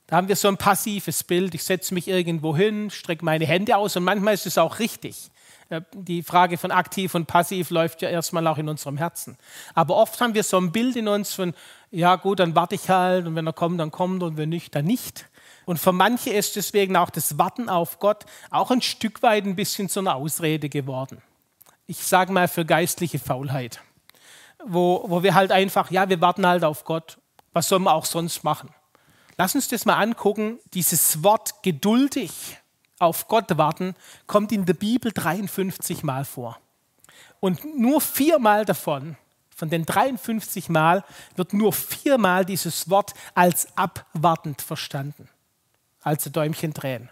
Da 0.07 0.17
haben 0.17 0.29
wir 0.29 0.37
so 0.37 0.49
ein 0.49 0.57
passives 0.57 1.23
Bild. 1.23 1.55
Ich 1.55 1.65
setze 1.65 1.93
mich 1.93 2.09
irgendwo 2.09 2.57
hin, 2.57 2.91
strecke 2.91 3.23
meine 3.23 3.45
Hände 3.45 3.77
aus 3.77 3.97
und 3.97 4.05
manchmal 4.05 4.33
ist 4.33 4.47
es 4.47 4.57
auch 4.57 4.79
richtig. 4.79 5.31
Äh, 5.69 5.83
die 5.93 6.23
Frage 6.23 6.57
von 6.57 6.71
aktiv 6.71 7.15
und 7.15 7.27
passiv 7.27 7.69
läuft 7.69 8.01
ja 8.01 8.09
erstmal 8.09 8.47
auch 8.47 8.57
in 8.57 8.71
unserem 8.71 8.97
Herzen. 8.97 9.37
Aber 9.75 9.97
oft 9.97 10.19
haben 10.23 10.33
wir 10.33 10.45
so 10.45 10.57
ein 10.57 10.73
Bild 10.73 10.97
in 10.97 11.07
uns 11.07 11.35
von, 11.35 11.53
ja 11.91 12.17
gut, 12.17 12.41
dann 12.41 12.55
warte 12.55 12.77
ich 12.77 12.89
halt 12.89 13.27
und 13.27 13.37
wenn 13.37 13.47
er 13.47 13.53
kommt, 13.53 13.79
dann 13.79 13.91
kommt 13.91 14.23
und 14.23 14.39
wenn 14.39 14.49
nicht, 14.49 14.75
dann 14.75 14.87
nicht. 14.87 15.27
Und 15.67 15.79
für 15.79 15.93
manche 15.93 16.31
ist 16.31 16.57
deswegen 16.57 16.97
auch 16.97 17.11
das 17.11 17.37
Warten 17.37 17.69
auf 17.69 17.99
Gott 17.99 18.25
auch 18.49 18.71
ein 18.71 18.81
Stück 18.81 19.23
weit 19.23 19.45
ein 19.45 19.55
bisschen 19.55 19.91
zu 19.91 20.01
einer 20.01 20.15
Ausrede 20.15 20.71
geworden. 20.71 21.21
Ich 21.91 22.05
sage 22.05 22.33
mal 22.33 22.49
für 22.49 22.67
geistliche 22.67 23.19
Faulheit, 23.19 23.81
wo, 24.65 25.05
wo 25.09 25.23
wir 25.23 25.35
halt 25.35 25.51
einfach, 25.51 25.91
ja, 25.91 26.09
wir 26.09 26.21
warten 26.21 26.47
halt 26.47 26.63
auf 26.63 26.85
Gott. 26.85 27.19
Was 27.55 27.69
sollen 27.69 27.85
wir 27.85 27.95
auch 27.95 28.05
sonst 28.05 28.45
machen? 28.45 28.69
Lass 29.39 29.55
uns 29.55 29.69
das 29.69 29.87
mal 29.87 29.97
angucken. 29.97 30.59
Dieses 30.75 31.25
Wort 31.25 31.63
geduldig 31.63 32.59
auf 32.99 33.27
Gott 33.27 33.57
warten 33.57 33.95
kommt 34.27 34.53
in 34.53 34.67
der 34.67 34.75
Bibel 34.75 35.13
53 35.13 36.03
Mal 36.03 36.27
vor. 36.27 36.59
Und 37.41 37.65
nur 37.79 38.03
viermal 38.03 38.67
davon, 38.67 39.17
von 39.57 39.71
den 39.71 39.87
53 39.87 40.69
Mal, 40.69 41.05
wird 41.37 41.55
nur 41.55 41.73
viermal 41.73 42.45
dieses 42.45 42.91
Wort 42.91 43.15
als 43.35 43.69
abwartend 43.77 44.61
verstanden. 44.61 45.29
Also 46.03 46.29
Däumchen 46.29 46.75
drehen. 46.75 47.09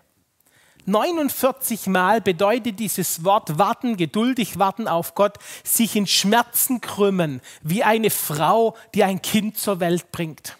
49 0.86 1.88
Mal 1.88 2.20
bedeutet 2.20 2.78
dieses 2.78 3.24
Wort 3.24 3.58
warten, 3.58 3.96
geduldig 3.96 4.58
warten 4.58 4.88
auf 4.88 5.14
Gott, 5.14 5.38
sich 5.64 5.96
in 5.96 6.06
Schmerzen 6.06 6.80
krümmen, 6.80 7.40
wie 7.62 7.84
eine 7.84 8.10
Frau, 8.10 8.76
die 8.94 9.04
ein 9.04 9.20
Kind 9.20 9.58
zur 9.58 9.80
Welt 9.80 10.12
bringt. 10.12 10.56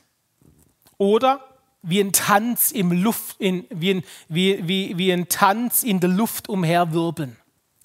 Oder 0.99 1.41
wie 1.83 2.01
ein 2.01 2.12
Tanz 2.12 2.73
im 2.73 2.91
Luft, 2.91 3.37
in, 3.39 3.65
wie, 3.71 3.95
ein, 3.95 4.05
wie, 4.29 4.67
wie, 4.67 4.99
wie 4.99 5.12
ein 5.12 5.29
Tanz 5.29 5.85
in 5.85 6.01
der 6.01 6.11
Luft 6.11 6.49
umherwirbeln. 6.49 7.37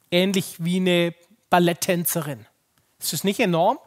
Ähnlich 0.09 0.55
wie 0.57 0.77
eine 0.77 1.13
Balletttänzerin. 1.51 2.47
Ist 2.99 3.13
das 3.13 3.23
nicht 3.23 3.39
enorm? 3.39 3.77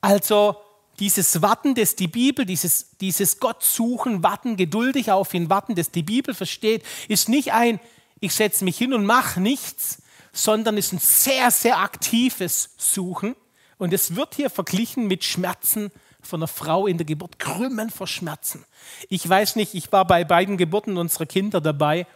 Also 0.00 0.56
dieses 1.00 1.42
Warten, 1.42 1.74
das 1.74 1.96
die 1.96 2.08
Bibel, 2.08 2.44
dieses, 2.46 2.96
dieses 2.98 3.40
Gott 3.40 3.62
suchen, 3.62 4.22
warten, 4.22 4.56
geduldig 4.56 5.10
auf 5.10 5.34
ihn 5.34 5.50
warten, 5.50 5.74
das 5.74 5.90
die 5.90 6.02
Bibel 6.02 6.34
versteht, 6.34 6.84
ist 7.08 7.28
nicht 7.28 7.52
ein, 7.52 7.80
ich 8.20 8.34
setze 8.34 8.64
mich 8.64 8.78
hin 8.78 8.94
und 8.94 9.04
mache 9.04 9.40
nichts, 9.40 10.02
sondern 10.32 10.76
ist 10.76 10.92
ein 10.92 10.98
sehr, 10.98 11.50
sehr 11.50 11.78
aktives 11.78 12.70
Suchen. 12.76 13.36
Und 13.78 13.92
es 13.92 14.16
wird 14.16 14.34
hier 14.34 14.50
verglichen 14.50 15.06
mit 15.06 15.24
Schmerzen 15.24 15.90
von 16.20 16.40
einer 16.40 16.48
Frau 16.48 16.86
in 16.86 16.96
der 16.96 17.04
Geburt, 17.04 17.38
Krümmen 17.38 17.90
vor 17.90 18.06
Schmerzen. 18.06 18.64
Ich 19.08 19.28
weiß 19.28 19.56
nicht, 19.56 19.74
ich 19.74 19.92
war 19.92 20.06
bei 20.06 20.24
beiden 20.24 20.56
Geburten 20.56 20.96
unserer 20.96 21.26
Kinder 21.26 21.60
dabei 21.60 22.06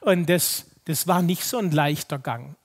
und 0.00 0.28
das, 0.28 0.66
das 0.86 1.06
war 1.06 1.22
nicht 1.22 1.44
so 1.44 1.58
ein 1.58 1.70
leichter 1.70 2.18
Gang. 2.18 2.56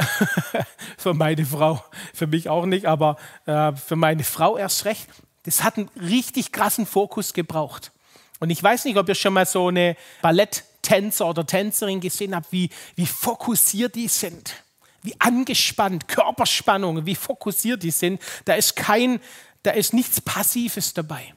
für 0.98 1.14
meine 1.14 1.46
Frau, 1.46 1.84
für 2.14 2.28
mich 2.28 2.50
auch 2.50 2.66
nicht, 2.66 2.86
aber 2.86 3.18
äh, 3.46 3.74
für 3.74 3.96
meine 3.96 4.24
Frau 4.24 4.58
erst 4.58 4.86
recht. 4.86 5.10
Das 5.46 5.64
hat 5.64 5.78
einen 5.78 5.90
richtig 6.00 6.52
krassen 6.52 6.86
Fokus 6.86 7.34
gebraucht. 7.34 7.92
Und 8.40 8.50
ich 8.50 8.62
weiß 8.62 8.86
nicht, 8.86 8.98
ob 8.98 9.08
ihr 9.08 9.16
schon 9.16 9.34
mal 9.34 9.46
so 9.46 9.68
eine 9.70 9.96
Balletttänzer 10.22 11.28
oder 11.30 11.46
Tänzerin 11.46 12.02
gesehen 12.02 12.36
habt, 12.36 12.52
wie, 12.52 12.70
wie 12.96 13.06
fokussiert 13.06 13.96
die 13.96 14.08
sind 14.08 14.66
wie 15.06 15.16
angespannt, 15.20 16.08
Körperspannung, 16.08 17.06
wie 17.06 17.16
fokussiert 17.16 17.84
die 17.84 17.92
sind. 17.92 18.22
Da 18.44 18.56
ist 18.56 18.76
kein, 18.76 19.22
da 19.64 19.72
ist 19.72 19.94
nichts 19.94 20.20
Passives 20.20 20.94
dabei. 20.94 21.34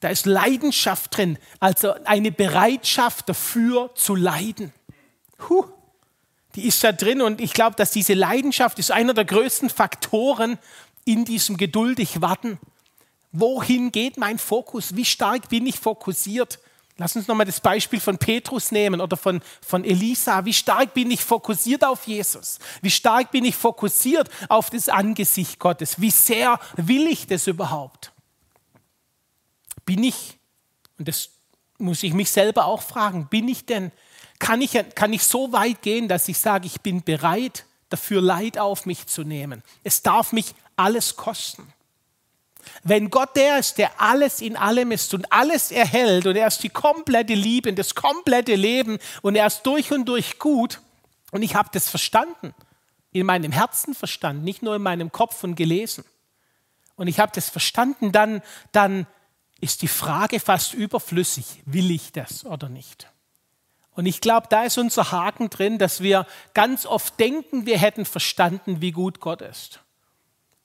Da 0.00 0.10
ist 0.10 0.26
Leidenschaft 0.26 1.16
drin, 1.16 1.38
also 1.60 1.94
eine 2.04 2.30
Bereitschaft 2.30 3.28
dafür 3.28 3.90
zu 3.94 4.14
leiden. 4.14 4.72
Huh, 5.48 5.64
die 6.54 6.66
ist 6.66 6.84
da 6.84 6.92
drin 6.92 7.22
und 7.22 7.40
ich 7.40 7.54
glaube, 7.54 7.74
dass 7.76 7.90
diese 7.90 8.12
Leidenschaft 8.12 8.78
ist 8.78 8.90
einer 8.90 9.14
der 9.14 9.24
größten 9.24 9.70
Faktoren 9.70 10.58
in 11.06 11.24
diesem 11.24 11.56
geduldig 11.56 12.20
Warten. 12.20 12.58
Wohin 13.36 13.90
geht 13.90 14.16
mein 14.16 14.38
Fokus? 14.38 14.94
Wie 14.94 15.04
stark 15.04 15.48
bin 15.48 15.66
ich 15.66 15.80
fokussiert? 15.80 16.60
Lass 16.98 17.16
uns 17.16 17.26
nochmal 17.26 17.46
das 17.46 17.60
Beispiel 17.60 17.98
von 17.98 18.16
Petrus 18.16 18.70
nehmen 18.70 19.00
oder 19.00 19.16
von, 19.16 19.42
von 19.60 19.82
Elisa. 19.82 20.44
Wie 20.44 20.52
stark 20.52 20.94
bin 20.94 21.10
ich 21.10 21.24
fokussiert 21.24 21.82
auf 21.84 22.06
Jesus? 22.06 22.60
Wie 22.80 22.92
stark 22.92 23.32
bin 23.32 23.44
ich 23.44 23.56
fokussiert 23.56 24.30
auf 24.48 24.70
das 24.70 24.88
Angesicht 24.88 25.58
Gottes? 25.58 26.00
Wie 26.00 26.12
sehr 26.12 26.60
will 26.76 27.08
ich 27.08 27.26
das 27.26 27.48
überhaupt? 27.48 28.12
Bin 29.84 30.04
ich, 30.04 30.38
und 30.96 31.08
das 31.08 31.30
muss 31.78 32.04
ich 32.04 32.12
mich 32.12 32.30
selber 32.30 32.66
auch 32.66 32.82
fragen, 32.82 33.26
bin 33.26 33.48
ich 33.48 33.66
denn, 33.66 33.90
kann 34.38 34.62
ich, 34.62 34.78
kann 34.94 35.12
ich 35.12 35.24
so 35.24 35.50
weit 35.50 35.82
gehen, 35.82 36.06
dass 36.06 36.28
ich 36.28 36.38
sage, 36.38 36.66
ich 36.66 36.80
bin 36.82 37.02
bereit, 37.02 37.66
dafür 37.88 38.22
Leid 38.22 38.58
auf 38.58 38.86
mich 38.86 39.08
zu 39.08 39.24
nehmen? 39.24 39.64
Es 39.82 40.02
darf 40.02 40.32
mich 40.32 40.54
alles 40.76 41.16
kosten. 41.16 41.73
Wenn 42.82 43.10
Gott 43.10 43.36
der 43.36 43.58
ist, 43.58 43.78
der 43.78 44.00
alles 44.00 44.40
in 44.40 44.56
allem 44.56 44.92
ist 44.92 45.14
und 45.14 45.32
alles 45.32 45.70
erhält 45.70 46.26
und 46.26 46.36
er 46.36 46.46
ist 46.46 46.62
die 46.62 46.68
komplette 46.68 47.34
Liebe, 47.34 47.72
das 47.72 47.94
komplette 47.94 48.54
Leben 48.54 48.98
und 49.22 49.36
er 49.36 49.46
ist 49.46 49.62
durch 49.62 49.92
und 49.92 50.06
durch 50.06 50.38
gut 50.38 50.80
und 51.30 51.42
ich 51.42 51.54
habe 51.54 51.68
das 51.72 51.88
verstanden, 51.88 52.54
in 53.12 53.26
meinem 53.26 53.52
Herzen 53.52 53.94
verstanden, 53.94 54.44
nicht 54.44 54.62
nur 54.62 54.76
in 54.76 54.82
meinem 54.82 55.12
Kopf 55.12 55.44
und 55.44 55.54
gelesen. 55.54 56.04
Und 56.96 57.08
ich 57.08 57.20
habe 57.20 57.32
das 57.34 57.48
verstanden, 57.48 58.12
dann, 58.12 58.42
dann 58.72 59.06
ist 59.60 59.82
die 59.82 59.88
Frage 59.88 60.40
fast 60.40 60.74
überflüssig, 60.74 61.62
will 61.64 61.90
ich 61.90 62.12
das 62.12 62.44
oder 62.44 62.68
nicht? 62.68 63.08
Und 63.94 64.06
ich 64.06 64.20
glaube, 64.20 64.48
da 64.50 64.64
ist 64.64 64.78
unser 64.78 65.12
Haken 65.12 65.50
drin, 65.50 65.78
dass 65.78 66.00
wir 66.00 66.26
ganz 66.52 66.84
oft 66.84 67.18
denken, 67.20 67.64
wir 67.66 67.78
hätten 67.78 68.04
verstanden, 68.04 68.80
wie 68.80 68.90
gut 68.90 69.20
Gott 69.20 69.40
ist. 69.40 69.80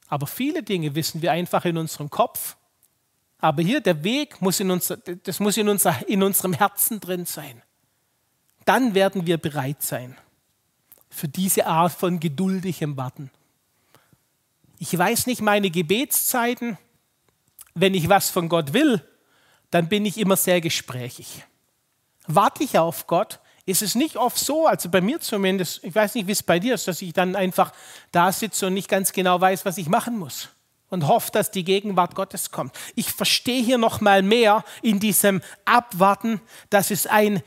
Aber 0.10 0.28
viele 0.28 0.64
Dinge 0.64 0.96
wissen 0.96 1.22
wir 1.22 1.32
einfach 1.32 1.64
in 1.66 1.78
unserem 1.78 2.10
Kopf. 2.10 2.58
Aber 3.38 3.62
hier 3.62 3.80
der 3.80 4.04
Weg 4.04 4.42
muss 4.42 4.60
in, 4.60 4.72
uns, 4.72 4.94
das 5.24 5.40
muss 5.40 5.56
in, 5.56 5.70
unser, 5.70 6.08
in 6.10 6.24
unserem 6.24 6.54
Herzen 6.54 7.00
drin 7.00 7.26
sein. 7.26 7.62
Dann 8.66 8.94
werden 8.94 9.26
wir 9.26 9.38
bereit 9.38 9.82
sein 9.82 10.18
für 11.10 11.28
diese 11.28 11.66
Art 11.66 11.92
von 11.94 12.20
geduldigem 12.20 12.98
Warten. 12.98 13.32
Ich 14.78 14.96
weiß 14.98 15.28
nicht 15.28 15.42
meine 15.42 15.70
Gebetszeiten. 15.70 16.78
Wenn 17.76 17.94
ich 17.94 18.10
was 18.10 18.30
von 18.30 18.50
Gott 18.50 18.74
will, 18.74 19.02
dann 19.72 19.88
bin 19.88 20.06
ich 20.06 20.18
immer 20.18 20.36
sehr 20.36 20.60
gesprächig. 20.60 21.44
Warte 22.28 22.64
ich 22.64 22.78
auf 22.78 23.08
Gott, 23.08 23.40
ist 23.70 23.82
es 23.82 23.96
nicht 23.96 24.18
oft 24.18 24.38
so, 24.38 24.66
also 24.68 24.90
bei 24.90 25.00
mir 25.00 25.20
zumindest, 25.20 25.84
ich 25.84 25.94
weiß 25.94 26.16
nicht, 26.16 26.28
wie 26.28 26.32
es 26.32 26.44
bei 26.44 26.60
dir 26.60 26.74
ist, 26.74 26.88
dass 26.88 27.02
ich 27.02 27.14
dann 27.14 27.36
einfach 27.36 27.72
da 28.12 28.32
sitze 28.32 28.68
und 28.68 28.74
nicht 28.74 28.90
ganz 28.90 29.12
genau 29.12 29.40
weiß, 29.40 29.64
was 29.66 29.78
ich 29.78 29.88
machen 29.88 30.18
muss 30.18 30.50
und 30.90 31.08
hoffe, 31.08 31.30
dass 31.32 31.52
die 31.52 31.64
Gegenwart 31.64 32.16
Gottes 32.16 32.52
kommt. 32.52 32.76
Ich 32.96 33.12
verstehe 33.12 33.64
hier 33.64 33.78
noch 33.78 34.02
mal 34.02 34.24
mehr 34.24 34.64
in 34.82 35.00
diesem 35.00 35.42
Abwarten, 35.66 36.42
dass 36.70 36.90
es 36.90 37.06
ein 37.06 37.44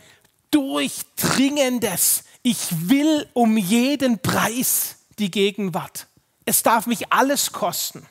durchdringendes, 0.52 2.24
ich 2.42 2.88
will 2.88 3.28
um 3.32 3.56
jeden 3.56 4.20
Preis 4.20 4.98
die 5.18 5.30
Gegenwart. 5.30 6.06
Es 6.44 6.62
darf 6.62 6.86
mich 6.86 7.12
alles 7.12 7.52
kosten. 7.52 8.06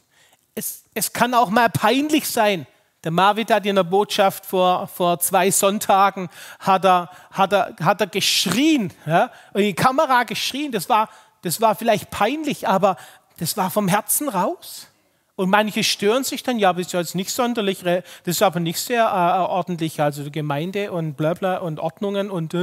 Es, 0.53 0.83
es 0.93 1.13
kann 1.13 1.33
auch 1.33 1.49
mal 1.49 1.69
peinlich 1.69 2.27
sein, 2.27 2.67
der 3.03 3.11
Marvin 3.11 3.47
hat 3.49 3.65
in 3.65 3.75
der 3.75 3.83
Botschaft 3.83 4.45
vor, 4.45 4.87
vor 4.87 5.19
zwei 5.19 5.49
Sonntagen 5.49 6.29
hat 6.59 6.85
er, 6.85 7.09
hat 7.31 7.51
er, 7.53 7.75
hat 7.81 8.01
er 8.01 8.07
geschrien, 8.07 8.93
ja, 9.05 9.31
in 9.53 9.61
die 9.61 9.73
Kamera 9.73 10.23
geschrien. 10.23 10.71
Das 10.71 10.87
war, 10.87 11.09
das 11.41 11.61
war 11.61 11.75
vielleicht 11.75 12.11
peinlich, 12.11 12.67
aber 12.67 12.97
das 13.37 13.57
war 13.57 13.71
vom 13.71 13.87
Herzen 13.87 14.29
raus. 14.29 14.87
Und 15.35 15.49
manche 15.49 15.83
stören 15.83 16.23
sich 16.23 16.43
dann, 16.43 16.59
ja, 16.59 16.69
aber 16.69 16.81
ist 16.81 16.93
jetzt 16.93 17.15
nicht 17.15 17.31
sonderlich, 17.31 17.79
das 17.79 18.03
ist 18.25 18.43
aber 18.43 18.59
nicht 18.59 18.79
sehr 18.79 19.05
äh, 19.05 19.49
ordentlich, 19.49 19.99
also 19.99 20.29
Gemeinde 20.29 20.91
und 20.91 21.17
bla 21.17 21.33
bla 21.33 21.57
und 21.57 21.79
Ordnungen 21.79 22.29
und 22.29 22.53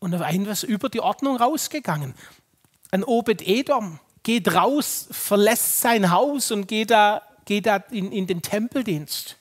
und 0.00 0.14
auf 0.14 0.20
einmal 0.20 0.52
ist 0.52 0.62
über 0.62 0.88
die 0.88 1.00
Ordnung 1.00 1.36
rausgegangen. 1.36 2.14
Ein 2.90 3.04
Obed 3.04 3.46
Edom 3.46 3.98
geht 4.22 4.54
raus, 4.54 5.08
verlässt 5.10 5.80
sein 5.80 6.10
Haus 6.10 6.50
und 6.50 6.68
geht 6.68 6.90
da, 6.90 7.22
geht 7.44 7.66
da 7.66 7.76
in, 7.90 8.12
in 8.12 8.26
den 8.26 8.40
Tempeldienst. 8.40 9.37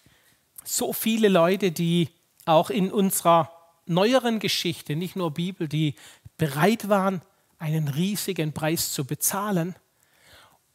So 0.69 0.91
viele 0.91 1.29
Leute, 1.29 1.71
die 1.71 2.09
auch 2.43 2.69
in 2.69 2.91
unserer 2.91 3.49
neueren 3.85 4.39
Geschichte, 4.39 4.97
nicht 4.97 5.15
nur 5.15 5.31
Bibel, 5.31 5.69
die 5.69 5.95
bereit 6.35 6.89
waren, 6.89 7.21
einen 7.57 7.87
riesigen 7.87 8.51
Preis 8.51 8.91
zu 8.91 9.05
bezahlen, 9.05 9.75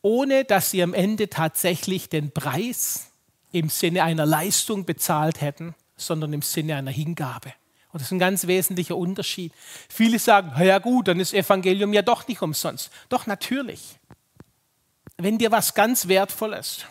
ohne 0.00 0.44
dass 0.44 0.70
sie 0.70 0.82
am 0.82 0.94
Ende 0.94 1.28
tatsächlich 1.28 2.08
den 2.08 2.32
Preis 2.32 3.10
im 3.52 3.68
Sinne 3.68 4.02
einer 4.02 4.24
Leistung 4.24 4.86
bezahlt 4.86 5.42
hätten, 5.42 5.74
sondern 5.94 6.32
im 6.32 6.42
Sinne 6.42 6.76
einer 6.76 6.90
Hingabe. 6.90 7.52
Und 7.92 8.00
das 8.00 8.08
ist 8.08 8.12
ein 8.12 8.18
ganz 8.18 8.46
wesentlicher 8.46 8.96
Unterschied. 8.96 9.52
Viele 9.90 10.18
sagen, 10.18 10.54
ja 10.64 10.78
gut, 10.78 11.08
dann 11.08 11.20
ist 11.20 11.34
Evangelium 11.34 11.92
ja 11.92 12.00
doch 12.00 12.26
nicht 12.26 12.40
umsonst. 12.40 12.90
Doch 13.10 13.26
natürlich. 13.26 13.98
Wenn 15.18 15.36
dir 15.36 15.52
was 15.52 15.74
ganz 15.74 16.08
Wertvolles, 16.08 16.86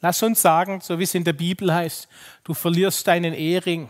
lass 0.00 0.22
uns 0.22 0.42
sagen, 0.42 0.80
so 0.80 0.98
wie 0.98 1.04
es 1.04 1.14
in 1.14 1.24
der 1.24 1.32
Bibel 1.32 1.72
heißt, 1.72 2.08
du 2.44 2.54
verlierst 2.54 3.06
deinen 3.06 3.34
Ehering 3.34 3.88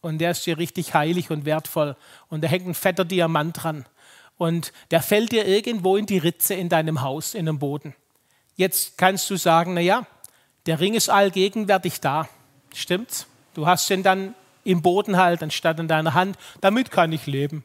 und 0.00 0.18
der 0.18 0.32
ist 0.32 0.46
dir 0.46 0.58
richtig 0.58 0.94
heilig 0.94 1.30
und 1.30 1.44
wertvoll 1.44 1.96
und 2.28 2.42
da 2.42 2.48
hängt 2.48 2.66
ein 2.66 2.74
fetter 2.74 3.04
Diamant 3.04 3.62
dran 3.62 3.84
und 4.36 4.72
der 4.90 5.02
fällt 5.02 5.32
dir 5.32 5.46
irgendwo 5.46 5.96
in 5.96 6.06
die 6.06 6.18
Ritze 6.18 6.54
in 6.54 6.68
deinem 6.68 7.02
Haus, 7.02 7.34
in 7.34 7.46
dem 7.46 7.58
Boden. 7.58 7.94
Jetzt 8.56 8.96
kannst 8.96 9.28
du 9.30 9.36
sagen, 9.36 9.74
naja, 9.74 10.06
der 10.66 10.80
Ring 10.80 10.94
ist 10.94 11.10
allgegenwärtig 11.10 12.00
da. 12.00 12.28
Stimmt's? 12.74 13.26
Du 13.54 13.66
hast 13.66 13.90
ihn 13.90 14.02
dann 14.02 14.34
im 14.64 14.82
Boden 14.82 15.16
halt, 15.16 15.42
anstatt 15.42 15.80
in 15.80 15.88
deiner 15.88 16.14
Hand. 16.14 16.36
Damit 16.60 16.90
kann 16.90 17.12
ich 17.12 17.26
leben. 17.26 17.64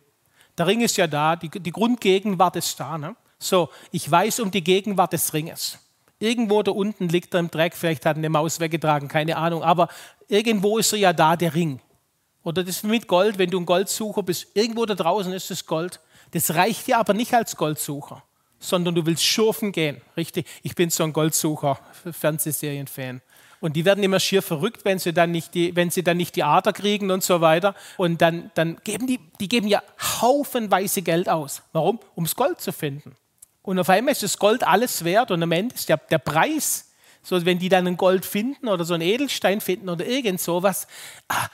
Der 0.57 0.67
Ring 0.67 0.81
ist 0.81 0.97
ja 0.97 1.07
da, 1.07 1.35
die, 1.35 1.49
die 1.49 1.71
Grundgegenwart 1.71 2.55
ist 2.55 2.79
da. 2.79 2.97
Ne? 2.97 3.15
So, 3.39 3.69
ich 3.91 4.09
weiß 4.09 4.39
um 4.39 4.51
die 4.51 4.63
Gegenwart 4.63 5.13
des 5.13 5.33
Ringes. 5.33 5.79
Irgendwo 6.19 6.63
da 6.63 6.71
unten 6.71 7.09
liegt 7.09 7.33
er 7.33 7.41
im 7.41 7.51
Dreck, 7.51 7.75
vielleicht 7.75 8.05
hat 8.05 8.17
eine 8.17 8.29
Maus 8.29 8.59
weggetragen, 8.59 9.07
keine 9.09 9.37
Ahnung, 9.37 9.63
aber 9.63 9.89
irgendwo 10.27 10.77
ist 10.77 10.93
er 10.93 10.99
ja 10.99 11.13
da, 11.13 11.35
der 11.35 11.53
Ring. 11.53 11.81
Oder 12.43 12.63
das 12.63 12.83
mit 12.83 13.07
Gold, 13.07 13.37
wenn 13.37 13.49
du 13.49 13.59
ein 13.59 13.65
Goldsucher 13.65 14.23
bist, 14.23 14.47
irgendwo 14.53 14.85
da 14.85 14.95
draußen 14.95 15.31
ist 15.33 15.49
das 15.49 15.65
Gold. 15.65 15.99
Das 16.31 16.55
reicht 16.55 16.87
dir 16.87 16.97
aber 16.97 17.13
nicht 17.13 17.33
als 17.33 17.55
Goldsucher, 17.55 18.23
sondern 18.59 18.95
du 18.95 19.05
willst 19.05 19.23
schurfen 19.23 19.71
gehen. 19.71 20.01
Richtig? 20.17 20.47
Ich 20.61 20.75
bin 20.75 20.89
so 20.89 21.03
ein 21.03 21.13
Goldsucher, 21.13 21.79
Fernsehserienfan. 22.11 23.21
Und 23.61 23.77
die 23.77 23.85
werden 23.85 24.03
immer 24.03 24.19
schier 24.19 24.41
verrückt, 24.41 24.83
wenn 24.83 24.99
sie 24.99 25.13
dann 25.13 25.31
nicht 25.31 25.53
die, 25.53 25.73
wenn 25.73 25.89
sie 25.89 26.03
dann 26.03 26.17
nicht 26.17 26.35
die 26.35 26.43
Ader 26.43 26.73
kriegen 26.73 27.11
und 27.11 27.23
so 27.23 27.39
weiter. 27.39 27.75
Und 27.95 28.21
dann, 28.21 28.51
dann 28.55 28.75
geben 28.83 29.07
die, 29.07 29.21
die 29.39 29.47
geben 29.47 29.69
ja 29.69 29.81
haufenweise 30.19 31.01
Geld 31.01 31.29
aus. 31.29 31.61
Warum? 31.71 31.99
Ums 32.17 32.35
Gold 32.35 32.59
zu 32.59 32.73
finden. 32.73 33.15
Und 33.63 33.79
auf 33.79 33.89
einmal 33.89 34.11
ist 34.11 34.21
das 34.21 34.37
Gold 34.37 34.63
alles 34.63 35.03
wert 35.03 35.31
und 35.31 35.41
am 35.41 35.51
Ende 35.51 35.73
ist 35.73 35.89
der, 35.89 35.97
der 35.97 36.19
Preis, 36.19 36.91
so 37.23 37.43
wenn 37.45 37.59
die 37.59 37.69
dann 37.69 37.87
ein 37.87 37.97
Gold 37.97 38.25
finden 38.25 38.67
oder 38.67 38.83
so 38.83 38.93
einen 38.93 39.01
Edelstein 39.01 39.61
finden 39.61 39.89
oder 39.89 40.05
irgend 40.05 40.41
sowas, 40.41 40.85
ah, 41.29 41.47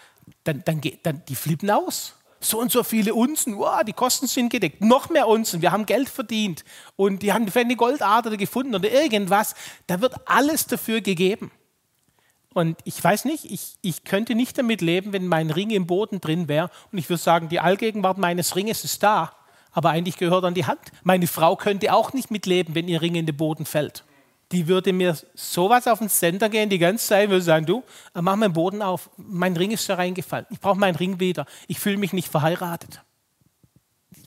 dann, 0.43 0.63
dann, 0.65 0.82
dann 1.04 1.24
die 1.28 1.36
flippen 1.36 1.69
aus. 1.69 2.15
So 2.41 2.60
und 2.60 2.72
so 2.72 2.84
viele 2.84 3.13
Unzen, 3.13 3.58
wow, 3.58 3.84
die 3.84 3.93
Kosten 3.93 4.26
sind 4.26 4.50
gedeckt, 4.50 4.82
noch 4.82 5.10
mehr 5.10 5.28
Unzen, 5.28 5.62
wir 5.62 5.72
haben 5.72 5.86
Geld 5.86 6.10
verdient 6.10 6.63
und 6.95 7.22
die 7.22 7.34
haben 7.34 7.52
eine 7.54 7.76
Goldader 7.76 8.36
gefunden 8.38 8.74
oder 8.74 8.89
irgendwas. 8.89 9.54
Da 9.88 10.02
wird 10.02 10.15
alles 10.26 10.65
dafür 10.65 11.02
gegeben. 11.02 11.52
Und 12.54 12.80
ich 12.86 13.04
weiß 13.04 13.26
nicht, 13.26 13.45
ich, 13.45 13.78
ich 13.82 14.04
könnte 14.04 14.34
nicht 14.34 14.58
damit 14.58 14.82
leben, 14.82 15.13
wenn 15.13 15.28
mein 15.28 15.52
Ring 15.52 15.69
im 15.69 15.86
Boden 15.86 16.19
drin 16.19 16.48
wäre. 16.48 16.72
Und 16.91 16.98
ich 16.98 17.08
würde 17.10 17.22
sagen, 17.22 17.50
die 17.50 17.60
Allgegenwart 17.60 18.17
meines 18.17 18.56
Ringes 18.56 18.84
ist 18.84 19.04
da, 19.04 19.34
aber 19.80 19.92
eigentlich 19.92 20.18
gehört 20.18 20.44
an 20.44 20.54
die 20.54 20.65
Hand. 20.65 20.92
Meine 21.04 21.26
Frau 21.26 21.56
könnte 21.56 21.94
auch 21.94 22.12
nicht 22.12 22.32
mitleben, 22.32 22.76
wenn 22.76 22.89
ihr 22.89 23.02
Ring 23.02 23.15
in 23.15 23.26
den 23.26 23.38
Boden 23.38 23.65
fällt. 23.65 24.04
Die 24.52 24.68
würde 24.68 24.92
mir 24.92 25.18
sowas 25.36 25.88
auf 25.88 26.00
den 26.00 26.10
Sender 26.10 26.50
gehen 26.50 26.70
die 26.70 26.80
ganze 26.80 27.08
Zeit, 27.08 27.30
würde 27.30 27.42
sagen, 27.42 27.65
du, 27.65 27.82
mach 28.13 28.36
meinen 28.36 28.52
Boden 28.52 28.82
auf, 28.82 29.10
mein 29.15 29.56
Ring 29.56 29.72
ist 29.72 29.88
da 29.88 29.96
reingefallen, 29.96 30.48
ich 30.50 30.60
brauche 30.60 30.78
meinen 30.78 30.98
Ring 30.98 31.22
wieder, 31.22 31.46
ich 31.70 31.80
fühle 31.80 31.96
mich 31.96 32.12
nicht 32.12 32.28
verheiratet. 32.28 33.02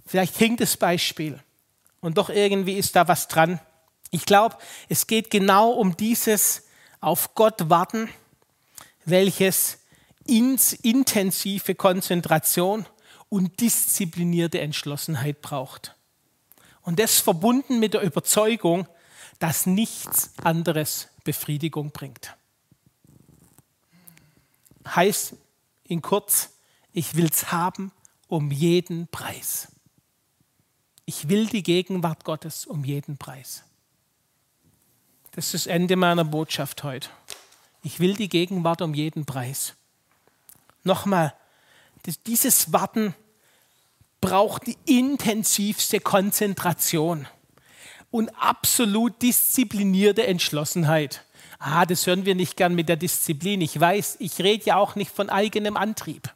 Vielleicht 0.07 0.38
hinkt 0.38 0.62
das 0.62 0.79
Beispiel 0.79 1.38
und 2.01 2.17
doch 2.17 2.31
irgendwie 2.31 2.79
ist 2.79 2.97
da 2.97 3.07
was 3.07 3.29
dran. 3.29 3.61
Ich 4.11 4.25
glaube, 4.25 4.57
es 4.88 5.07
geht 5.07 5.29
genau 5.29 5.73
um 5.73 5.99
dieses, 5.99 6.67
auf 7.03 7.35
Gott 7.35 7.69
warten, 7.69 8.09
welches 9.05 9.81
ins 10.25 10.73
intensive 10.73 11.75
Konzentration 11.75 12.87
und 13.33 13.62
disziplinierte 13.62 14.61
Entschlossenheit 14.61 15.40
braucht. 15.40 15.97
Und 16.83 16.99
das 16.99 17.18
verbunden 17.18 17.81
mit 17.81 17.95
der 17.95 18.03
Überzeugung, 18.03 18.87
dass 19.38 19.64
nichts 19.64 20.35
anderes 20.42 21.09
Befriedigung 21.25 21.92
bringt. 21.92 22.37
Heißt 24.87 25.33
in 25.85 26.03
kurz, 26.03 26.51
ich 26.92 27.14
will 27.16 27.25
es 27.25 27.51
haben 27.51 27.90
um 28.29 28.51
jeden 28.51 29.09
Preis. 29.09 29.68
Ich 31.07 31.31
will 31.31 31.47
die 31.47 31.62
Gegenwart 31.62 32.25
Gottes 32.25 32.66
um 32.66 32.85
jeden 32.85 33.16
Preis. 33.16 33.64
Das 35.31 35.47
ist 35.47 35.55
das 35.55 35.66
Ende 35.68 35.97
meiner 35.97 36.27
Botschaft 36.27 36.83
heute. 36.83 37.09
Ich 37.83 37.99
will 37.99 38.14
die 38.14 38.29
Gegenwart 38.29 38.83
um 38.83 38.92
jeden 38.92 39.25
Preis. 39.25 39.73
Nochmal, 40.85 41.35
dieses 42.27 42.75
Warten 42.75 43.14
braucht 44.22 44.66
die 44.66 44.78
intensivste 44.87 46.00
Konzentration 46.00 47.26
und 48.11 48.30
absolut 48.40 49.20
disziplinierte 49.20 50.26
Entschlossenheit. 50.26 51.24
Ah, 51.58 51.85
das 51.85 52.06
hören 52.06 52.24
wir 52.24 52.35
nicht 52.35 52.56
gern 52.56 52.74
mit 52.74 52.88
der 52.88 52.96
Disziplin. 52.96 53.61
Ich 53.61 53.78
weiß, 53.78 54.16
ich 54.20 54.38
rede 54.38 54.64
ja 54.64 54.76
auch 54.76 54.94
nicht 54.94 55.11
von 55.11 55.28
eigenem 55.28 55.76
Antrieb. 55.76 56.32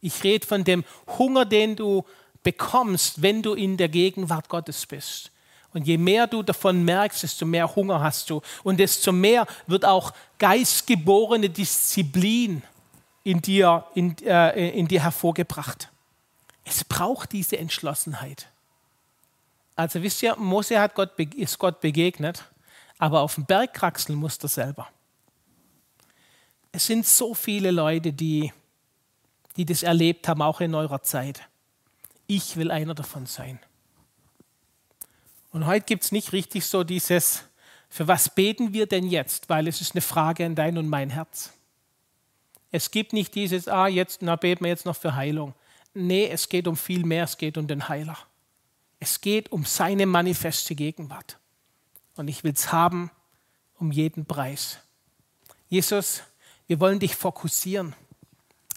Ich 0.00 0.24
rede 0.24 0.46
von 0.46 0.64
dem 0.64 0.84
Hunger, 1.18 1.44
den 1.44 1.76
du 1.76 2.04
bekommst, 2.42 3.20
wenn 3.20 3.42
du 3.42 3.54
in 3.54 3.76
der 3.76 3.88
Gegenwart 3.88 4.48
Gottes 4.48 4.86
bist. 4.86 5.30
Und 5.72 5.86
je 5.86 5.98
mehr 5.98 6.26
du 6.26 6.42
davon 6.42 6.84
merkst, 6.84 7.22
desto 7.22 7.44
mehr 7.44 7.74
Hunger 7.76 8.00
hast 8.00 8.30
du. 8.30 8.40
Und 8.62 8.78
desto 8.78 9.12
mehr 9.12 9.46
wird 9.66 9.84
auch 9.84 10.12
geistgeborene 10.38 11.50
Disziplin 11.50 12.62
in 13.22 13.42
dir, 13.42 13.84
in, 13.94 14.16
äh, 14.24 14.70
in 14.70 14.88
dir 14.88 15.02
hervorgebracht. 15.02 15.90
Es 16.64 16.84
braucht 16.84 17.32
diese 17.32 17.58
Entschlossenheit. 17.58 18.48
Also 19.76 20.02
wisst 20.02 20.22
ihr, 20.22 20.36
Mose 20.36 20.78
hat 20.78 20.94
Gott, 20.94 21.18
ist 21.18 21.58
Gott 21.58 21.80
begegnet, 21.80 22.44
aber 22.98 23.20
auf 23.20 23.36
dem 23.36 23.46
Berg 23.46 23.74
kraxeln 23.74 24.22
er 24.22 24.48
selber. 24.48 24.88
Es 26.72 26.86
sind 26.86 27.06
so 27.06 27.34
viele 27.34 27.70
Leute, 27.70 28.12
die, 28.12 28.52
die 29.56 29.64
das 29.64 29.82
erlebt 29.82 30.28
haben, 30.28 30.42
auch 30.42 30.60
in 30.60 30.74
eurer 30.74 31.02
Zeit. 31.02 31.42
Ich 32.26 32.56
will 32.56 32.70
einer 32.70 32.94
davon 32.94 33.26
sein. 33.26 33.58
Und 35.52 35.66
heute 35.66 35.84
gibt 35.84 36.04
es 36.04 36.12
nicht 36.12 36.32
richtig 36.32 36.66
so 36.66 36.84
dieses, 36.84 37.44
für 37.88 38.06
was 38.06 38.28
beten 38.28 38.72
wir 38.72 38.86
denn 38.86 39.06
jetzt? 39.08 39.48
Weil 39.48 39.66
es 39.66 39.80
ist 39.80 39.94
eine 39.94 40.00
Frage 40.00 40.46
an 40.46 40.54
dein 40.54 40.78
und 40.78 40.88
mein 40.88 41.10
Herz. 41.10 41.52
Es 42.70 42.92
gibt 42.92 43.12
nicht 43.12 43.34
dieses, 43.34 43.66
ah, 43.66 43.88
jetzt, 43.88 44.22
na, 44.22 44.36
beten 44.36 44.64
wir 44.64 44.68
jetzt 44.68 44.86
noch 44.86 44.96
für 44.96 45.16
Heilung. 45.16 45.54
Nee, 45.94 46.28
es 46.28 46.48
geht 46.48 46.68
um 46.68 46.76
viel 46.76 47.04
mehr, 47.04 47.24
es 47.24 47.36
geht 47.36 47.58
um 47.58 47.66
den 47.66 47.88
Heiler. 47.88 48.16
Es 49.00 49.20
geht 49.20 49.50
um 49.50 49.64
seine 49.64 50.06
manifeste 50.06 50.74
Gegenwart. 50.74 51.38
Und 52.16 52.28
ich 52.28 52.44
will 52.44 52.52
es 52.52 52.72
haben 52.72 53.10
um 53.78 53.90
jeden 53.90 54.26
Preis. 54.26 54.78
Jesus, 55.68 56.22
wir 56.66 56.80
wollen 56.80 56.98
dich 56.98 57.16
fokussieren, 57.16 57.94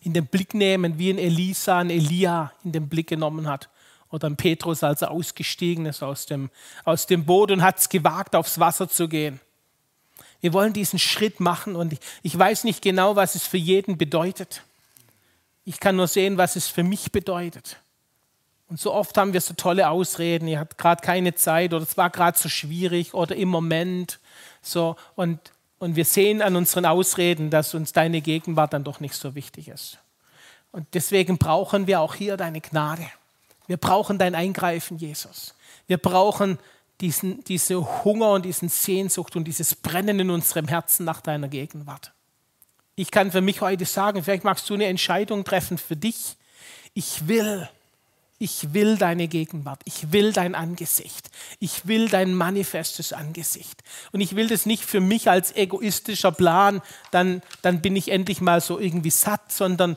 in 0.04 0.14
den 0.14 0.26
Blick 0.26 0.54
nehmen, 0.54 0.98
wie 0.98 1.10
ein 1.10 1.18
Elisa, 1.18 1.80
ein 1.80 1.90
Elia 1.90 2.54
in 2.64 2.72
den 2.72 2.90
Blick 2.90 3.08
genommen 3.08 3.48
hat 3.48 3.70
oder 4.10 4.30
ein 4.30 4.36
Petrus, 4.36 4.84
als 4.84 5.02
er 5.02 5.12
ausgestiegen 5.12 5.86
ist 5.86 6.04
aus 6.04 6.26
dem, 6.26 6.50
aus 6.86 7.08
dem 7.08 7.26
Boot 7.26 7.52
und 7.52 7.62
hat 7.62 7.80
es 7.80 7.90
gewagt, 7.90 8.36
aufs 8.36 8.60
Wasser 8.60 8.88
zu 8.88 9.08
gehen. 9.08 9.40
Wir 10.40 10.54
wollen 10.54 10.74
diesen 10.74 11.00
Schritt 11.00 11.40
machen 11.40 11.76
und 11.76 11.94
ich, 11.94 12.00
ich 12.22 12.38
weiß 12.38 12.64
nicht 12.64 12.82
genau, 12.82 13.16
was 13.16 13.36
es 13.36 13.48
für 13.48 13.58
jeden 13.58 13.98
bedeutet. 13.98 14.64
Ich 15.66 15.80
kann 15.80 15.96
nur 15.96 16.08
sehen, 16.08 16.38
was 16.38 16.56
es 16.56 16.68
für 16.68 16.84
mich 16.84 17.12
bedeutet. 17.12 17.78
Und 18.68 18.80
so 18.80 18.94
oft 18.94 19.18
haben 19.18 19.34
wir 19.34 19.42
so 19.42 19.54
tolle 19.54 19.90
Ausreden, 19.90 20.48
ihr 20.48 20.60
habt 20.60 20.78
gerade 20.78 21.02
keine 21.02 21.36
Zeit 21.36 21.74
oder 21.74 21.84
es 21.84 21.96
war 21.98 22.10
gerade 22.10 22.38
so 22.38 22.50
schwierig 22.50 23.14
oder 23.14 23.36
im 23.36 23.50
Moment. 23.50 24.20
So, 24.62 24.96
und, 25.16 25.40
und 25.80 25.96
wir 25.96 26.06
sehen 26.06 26.42
an 26.42 26.56
unseren 26.56 26.86
Ausreden, 26.86 27.50
dass 27.50 27.74
uns 27.74 27.94
deine 27.94 28.22
Gegenwart 28.22 28.74
dann 28.74 28.84
doch 28.84 29.00
nicht 29.00 29.16
so 29.16 29.36
wichtig 29.36 29.68
ist. 29.68 30.00
Und 30.72 30.88
deswegen 30.94 31.38
brauchen 31.38 31.86
wir 31.86 32.00
auch 32.02 32.16
hier 32.16 32.36
deine 32.36 32.62
Gnade. 32.62 33.06
Wir 33.68 33.78
brauchen 33.78 34.18
dein 34.18 34.34
Eingreifen, 34.34 34.98
Jesus. 34.98 35.54
Wir 35.88 35.98
brauchen 35.98 36.58
diesen, 37.00 37.44
diese 37.44 38.04
Hunger 38.04 38.32
und 38.32 38.46
diesen 38.46 38.70
Sehnsucht 38.70 39.36
und 39.36 39.44
dieses 39.44 39.76
Brennen 39.76 40.20
in 40.20 40.30
unserem 40.30 40.68
Herzen 40.68 41.06
nach 41.06 41.22
deiner 41.22 41.48
Gegenwart. 41.48 42.12
Ich 42.96 43.12
kann 43.12 43.32
für 43.32 43.42
mich 43.42 43.62
heute 43.62 43.86
sagen, 43.86 44.24
vielleicht 44.24 44.44
magst 44.44 44.70
du 44.70 44.76
eine 44.76 44.86
Entscheidung 44.86 45.44
treffen 45.44 45.78
für 45.78 45.96
dich. 45.96 46.38
Ich 46.94 47.28
will, 47.28 47.68
Ich 48.44 48.74
will 48.74 48.98
deine 48.98 49.30
Gegenwart. 49.30 49.80
Ich 49.86 50.12
will 50.12 50.34
dein 50.34 50.54
Angesicht. 50.54 51.30
Ich 51.62 51.88
will 51.88 52.10
dein 52.10 52.34
manifestes 52.34 53.14
Angesicht. 53.14 53.82
Und 54.12 54.20
ich 54.20 54.36
will 54.36 54.50
das 54.50 54.66
nicht 54.66 54.84
für 54.84 55.00
mich 55.00 55.30
als 55.30 55.56
egoistischer 55.56 56.34
Plan, 56.34 56.82
dann, 57.12 57.42
dann 57.62 57.82
bin 57.82 57.96
ich 57.96 58.10
endlich 58.12 58.42
mal 58.42 58.60
so 58.60 58.80
irgendwie 58.80 59.12
satt, 59.12 59.54
sondern 59.54 59.96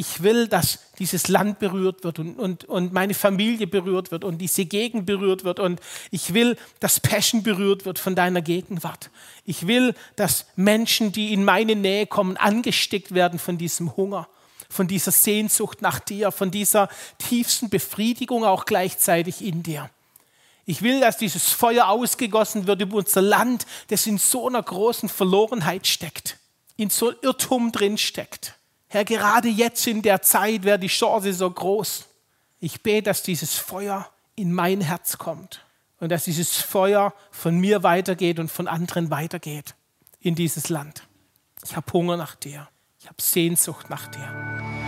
ich 0.00 0.22
will, 0.22 0.48
dass 0.48 0.78
dieses 0.98 1.28
Land 1.28 1.58
berührt 1.58 2.04
wird 2.04 2.18
und, 2.18 2.38
und, 2.38 2.64
und 2.64 2.94
meine 2.94 3.12
Familie 3.12 3.66
berührt 3.66 4.10
wird 4.10 4.24
und 4.24 4.38
diese 4.38 4.64
Gegend 4.64 5.04
berührt 5.04 5.44
wird. 5.44 5.60
Und 5.60 5.78
ich 6.10 6.32
will, 6.32 6.56
dass 6.80 7.00
Passion 7.00 7.42
berührt 7.42 7.84
wird 7.84 7.98
von 7.98 8.14
deiner 8.14 8.40
Gegenwart. 8.40 9.10
Ich 9.44 9.66
will, 9.66 9.94
dass 10.16 10.46
Menschen, 10.56 11.12
die 11.12 11.34
in 11.34 11.44
meine 11.44 11.76
Nähe 11.76 12.06
kommen, 12.06 12.38
angesteckt 12.38 13.12
werden 13.12 13.38
von 13.38 13.58
diesem 13.58 13.94
Hunger, 13.94 14.26
von 14.70 14.88
dieser 14.88 15.10
Sehnsucht 15.10 15.82
nach 15.82 16.00
dir, 16.00 16.32
von 16.32 16.50
dieser 16.50 16.88
tiefsten 17.18 17.68
Befriedigung 17.68 18.46
auch 18.46 18.64
gleichzeitig 18.64 19.44
in 19.44 19.62
dir. 19.62 19.90
Ich 20.64 20.80
will, 20.80 21.00
dass 21.00 21.18
dieses 21.18 21.50
Feuer 21.50 21.88
ausgegossen 21.88 22.66
wird 22.66 22.80
über 22.80 22.96
unser 22.96 23.20
Land, 23.20 23.66
das 23.88 24.06
in 24.06 24.16
so 24.16 24.48
einer 24.48 24.62
großen 24.62 25.10
Verlorenheit 25.10 25.86
steckt, 25.86 26.38
in 26.78 26.88
so 26.88 27.12
Irrtum 27.20 27.70
drin 27.70 27.98
steckt. 27.98 28.54
Herr, 28.92 29.04
gerade 29.04 29.48
jetzt 29.48 29.86
in 29.86 30.02
der 30.02 30.20
Zeit 30.20 30.64
wäre 30.64 30.76
die 30.76 30.88
Chance 30.88 31.32
so 31.32 31.48
groß. 31.48 32.06
Ich 32.58 32.82
bete, 32.82 33.04
dass 33.04 33.22
dieses 33.22 33.54
Feuer 33.54 34.10
in 34.34 34.52
mein 34.52 34.80
Herz 34.80 35.16
kommt 35.16 35.64
und 36.00 36.10
dass 36.10 36.24
dieses 36.24 36.56
Feuer 36.56 37.14
von 37.30 37.56
mir 37.56 37.84
weitergeht 37.84 38.40
und 38.40 38.50
von 38.50 38.66
anderen 38.66 39.08
weitergeht 39.12 39.76
in 40.18 40.34
dieses 40.34 40.70
Land. 40.70 41.04
Ich 41.64 41.76
habe 41.76 41.92
Hunger 41.92 42.16
nach 42.16 42.34
dir. 42.34 42.68
Ich 42.98 43.06
habe 43.06 43.22
Sehnsucht 43.22 43.90
nach 43.90 44.08
dir. 44.08 44.79